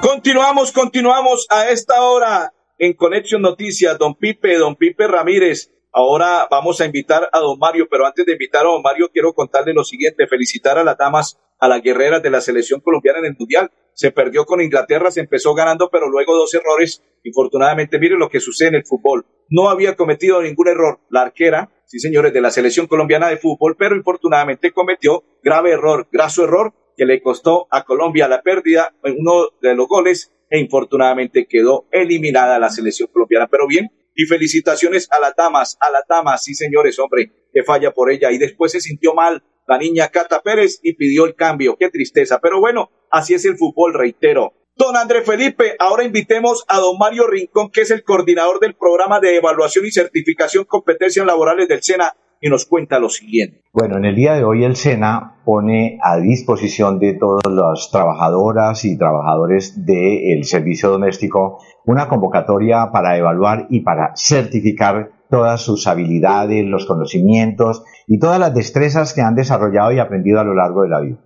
Continuamos, 0.00 0.72
continuamos 0.72 1.46
a 1.50 1.68
esta 1.68 2.00
hora 2.00 2.54
en 2.78 2.94
Conexión 2.94 3.42
Noticias. 3.42 3.98
Don 3.98 4.14
Pipe, 4.14 4.56
don 4.56 4.76
Pipe 4.76 5.06
Ramírez 5.06 5.70
Ahora 5.92 6.46
vamos 6.48 6.80
a 6.80 6.86
invitar 6.86 7.28
a 7.32 7.38
don 7.40 7.58
Mario, 7.58 7.88
pero 7.90 8.06
antes 8.06 8.24
de 8.24 8.32
invitar 8.32 8.64
a 8.64 8.68
don 8.68 8.80
Mario, 8.80 9.10
quiero 9.12 9.32
contarle 9.32 9.74
lo 9.74 9.82
siguiente, 9.82 10.28
felicitar 10.28 10.78
a 10.78 10.84
las 10.84 10.96
damas, 10.96 11.36
a 11.58 11.66
las 11.66 11.82
guerreras 11.82 12.22
de 12.22 12.30
la 12.30 12.40
selección 12.40 12.80
colombiana 12.80 13.18
en 13.18 13.24
el 13.24 13.36
Mundial. 13.36 13.72
Se 13.92 14.12
perdió 14.12 14.44
con 14.44 14.60
Inglaterra, 14.60 15.10
se 15.10 15.20
empezó 15.20 15.52
ganando, 15.52 15.90
pero 15.90 16.08
luego 16.08 16.36
dos 16.36 16.54
errores. 16.54 17.02
Infortunadamente, 17.24 17.98
mire 17.98 18.16
lo 18.16 18.28
que 18.28 18.38
sucede 18.38 18.68
en 18.68 18.74
el 18.76 18.86
fútbol. 18.86 19.26
No 19.48 19.68
había 19.68 19.96
cometido 19.96 20.40
ningún 20.40 20.68
error. 20.68 21.00
La 21.10 21.22
arquera, 21.22 21.70
sí 21.86 21.98
señores, 21.98 22.32
de 22.32 22.40
la 22.40 22.52
selección 22.52 22.86
colombiana 22.86 23.28
de 23.28 23.36
fútbol, 23.36 23.74
pero 23.76 23.96
infortunadamente 23.96 24.70
cometió 24.70 25.24
grave 25.42 25.72
error, 25.72 26.06
graso 26.12 26.44
error, 26.44 26.72
que 26.96 27.04
le 27.04 27.20
costó 27.20 27.66
a 27.70 27.84
Colombia 27.84 28.28
la 28.28 28.42
pérdida 28.42 28.94
en 29.02 29.16
uno 29.18 29.48
de 29.60 29.74
los 29.74 29.88
goles 29.88 30.32
e 30.50 30.60
infortunadamente 30.60 31.46
quedó 31.46 31.86
eliminada 31.90 32.60
la 32.60 32.70
selección 32.70 33.08
colombiana. 33.12 33.48
Pero 33.48 33.66
bien, 33.66 33.90
y 34.14 34.26
felicitaciones 34.26 35.08
a 35.10 35.20
las 35.20 35.34
damas, 35.36 35.76
a 35.80 35.90
las 35.90 36.02
damas, 36.08 36.44
sí 36.44 36.54
señores, 36.54 36.98
hombre, 36.98 37.32
que 37.52 37.62
falla 37.62 37.92
por 37.92 38.10
ella. 38.10 38.30
Y 38.32 38.38
después 38.38 38.72
se 38.72 38.80
sintió 38.80 39.14
mal 39.14 39.42
la 39.66 39.78
niña 39.78 40.08
Cata 40.08 40.42
Pérez 40.42 40.80
y 40.82 40.94
pidió 40.94 41.26
el 41.26 41.34
cambio. 41.34 41.76
Qué 41.78 41.90
tristeza. 41.90 42.40
Pero 42.40 42.60
bueno, 42.60 42.90
así 43.10 43.34
es 43.34 43.44
el 43.44 43.56
fútbol, 43.56 43.94
reitero. 43.94 44.54
Don 44.76 44.96
André 44.96 45.22
Felipe, 45.22 45.76
ahora 45.78 46.04
invitemos 46.04 46.64
a 46.66 46.78
don 46.78 46.96
Mario 46.98 47.26
Rincón, 47.26 47.70
que 47.70 47.82
es 47.82 47.90
el 47.90 48.02
coordinador 48.02 48.60
del 48.60 48.74
programa 48.74 49.20
de 49.20 49.36
evaluación 49.36 49.84
y 49.84 49.90
certificación 49.90 50.64
competencias 50.64 51.26
laborales 51.26 51.68
del 51.68 51.82
SENA, 51.82 52.14
y 52.40 52.48
nos 52.48 52.64
cuenta 52.64 52.98
lo 52.98 53.10
siguiente. 53.10 53.60
Bueno, 53.72 53.98
en 53.98 54.06
el 54.06 54.16
día 54.16 54.34
de 54.34 54.44
hoy 54.44 54.64
el 54.64 54.76
SENA 54.76 55.42
pone 55.44 55.98
a 56.02 56.18
disposición 56.18 56.98
de 56.98 57.14
todas 57.14 57.52
las 57.52 57.90
trabajadoras 57.92 58.84
y 58.84 58.96
trabajadores 58.96 59.84
del 59.84 60.44
servicio 60.44 60.88
doméstico 60.88 61.58
una 61.86 62.08
convocatoria 62.08 62.90
para 62.92 63.16
evaluar 63.16 63.66
y 63.70 63.80
para 63.80 64.12
certificar 64.16 65.10
todas 65.30 65.60
sus 65.60 65.86
habilidades, 65.86 66.66
los 66.66 66.86
conocimientos 66.86 67.84
y 68.06 68.18
todas 68.18 68.38
las 68.38 68.54
destrezas 68.54 69.14
que 69.14 69.22
han 69.22 69.34
desarrollado 69.34 69.92
y 69.92 69.98
aprendido 69.98 70.40
a 70.40 70.44
lo 70.44 70.54
largo 70.54 70.82
de 70.82 70.88
la 70.88 71.00
vida. 71.00 71.16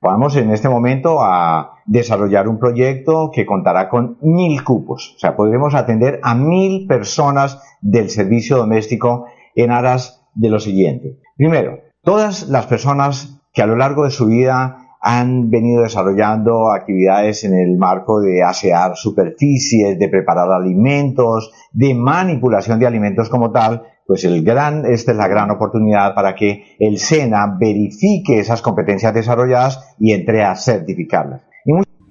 Vamos 0.00 0.36
en 0.36 0.50
este 0.50 0.68
momento 0.68 1.22
a 1.22 1.78
desarrollar 1.86 2.46
un 2.46 2.58
proyecto 2.58 3.30
que 3.32 3.46
contará 3.46 3.88
con 3.88 4.18
mil 4.20 4.62
cupos, 4.62 5.14
o 5.16 5.18
sea, 5.18 5.34
podremos 5.34 5.74
atender 5.74 6.20
a 6.22 6.34
mil 6.34 6.86
personas 6.86 7.62
del 7.80 8.10
servicio 8.10 8.58
doméstico 8.58 9.26
en 9.54 9.70
aras 9.70 10.22
de 10.34 10.50
lo 10.50 10.60
siguiente. 10.60 11.20
Primero, 11.36 11.78
todas 12.02 12.48
las 12.48 12.66
personas 12.66 13.40
que 13.54 13.62
a 13.62 13.66
lo 13.66 13.76
largo 13.76 14.04
de 14.04 14.10
su 14.10 14.26
vida 14.26 14.83
han 15.06 15.50
venido 15.50 15.82
desarrollando 15.82 16.72
actividades 16.72 17.44
en 17.44 17.52
el 17.52 17.76
marco 17.76 18.22
de 18.22 18.42
asear 18.42 18.96
superficies, 18.96 19.98
de 19.98 20.08
preparar 20.08 20.50
alimentos, 20.50 21.52
de 21.72 21.94
manipulación 21.94 22.80
de 22.80 22.86
alimentos 22.86 23.28
como 23.28 23.52
tal, 23.52 23.82
pues 24.06 24.24
el 24.24 24.42
gran, 24.42 24.86
esta 24.86 25.12
es 25.12 25.18
la 25.18 25.28
gran 25.28 25.50
oportunidad 25.50 26.14
para 26.14 26.34
que 26.34 26.74
el 26.78 26.96
SENA 26.96 27.54
verifique 27.60 28.38
esas 28.38 28.62
competencias 28.62 29.12
desarrolladas 29.12 29.94
y 30.00 30.14
entre 30.14 30.42
a 30.42 30.56
certificarlas. 30.56 31.42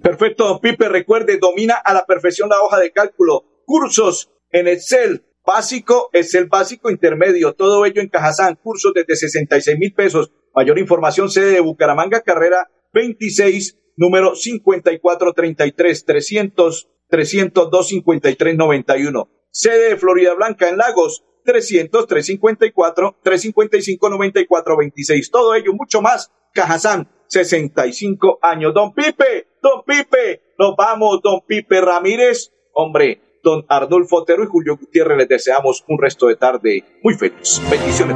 Perfecto, 0.04 0.62
Pipe, 0.62 0.88
recuerde, 0.88 1.40
domina 1.40 1.74
a 1.84 1.96
la 1.96 2.06
perfección 2.06 2.50
la 2.50 2.62
hoja 2.62 2.78
de 2.78 2.92
cálculo, 2.92 3.42
cursos 3.66 4.32
en 4.52 4.68
Excel, 4.68 5.26
básico, 5.44 6.12
Excel 6.14 6.46
básico, 6.46 6.92
intermedio, 6.92 7.54
todo 7.54 7.88
ello 7.88 8.02
en 8.02 8.10
Cajazán, 8.10 8.60
cursos 8.62 8.94
desde 8.94 9.16
66 9.16 9.80
mil 9.80 9.96
pesos. 9.96 10.32
Mayor 10.54 10.78
información, 10.78 11.32
sede 11.32 11.54
de 11.54 11.60
Bucaramanga, 11.60 12.22
carrera 12.22 12.68
26, 12.94 13.80
número 13.98 14.36
5433 14.36 16.06
300 16.06 16.90
302 17.10 17.88
5391. 17.88 19.30
Sede 19.52 19.90
de 19.90 19.98
Florida 19.98 20.34
Blanca 20.34 20.70
en 20.70 20.78
Lagos 20.78 21.24
300 21.46 22.08
354 22.08 23.18
355 23.22 24.10
9426. 24.10 25.32
Todo 25.32 25.56
ello 25.56 25.74
mucho 25.74 26.02
más. 26.02 26.32
Cajazán 26.54 27.10
65 27.28 28.40
años. 28.42 28.74
Don 28.74 28.94
Pipe, 28.94 29.48
Don 29.62 29.84
Pipe, 29.86 30.42
nos 30.58 30.76
vamos, 30.78 31.20
Don 31.22 31.42
Pipe 31.46 31.82
Ramírez. 31.82 32.52
Hombre, 32.74 33.22
Don 33.44 33.66
Arnulfo 33.68 34.18
Otero 34.18 34.44
y 34.44 34.48
Julio 34.48 34.78
Gutiérrez 34.78 35.18
les 35.18 35.28
deseamos 35.28 35.84
un 35.88 36.00
resto 36.00 36.28
de 36.28 36.36
tarde 36.36 36.84
muy 37.04 37.16
feliz. 37.16 37.62
Bendiciones. 37.70 38.16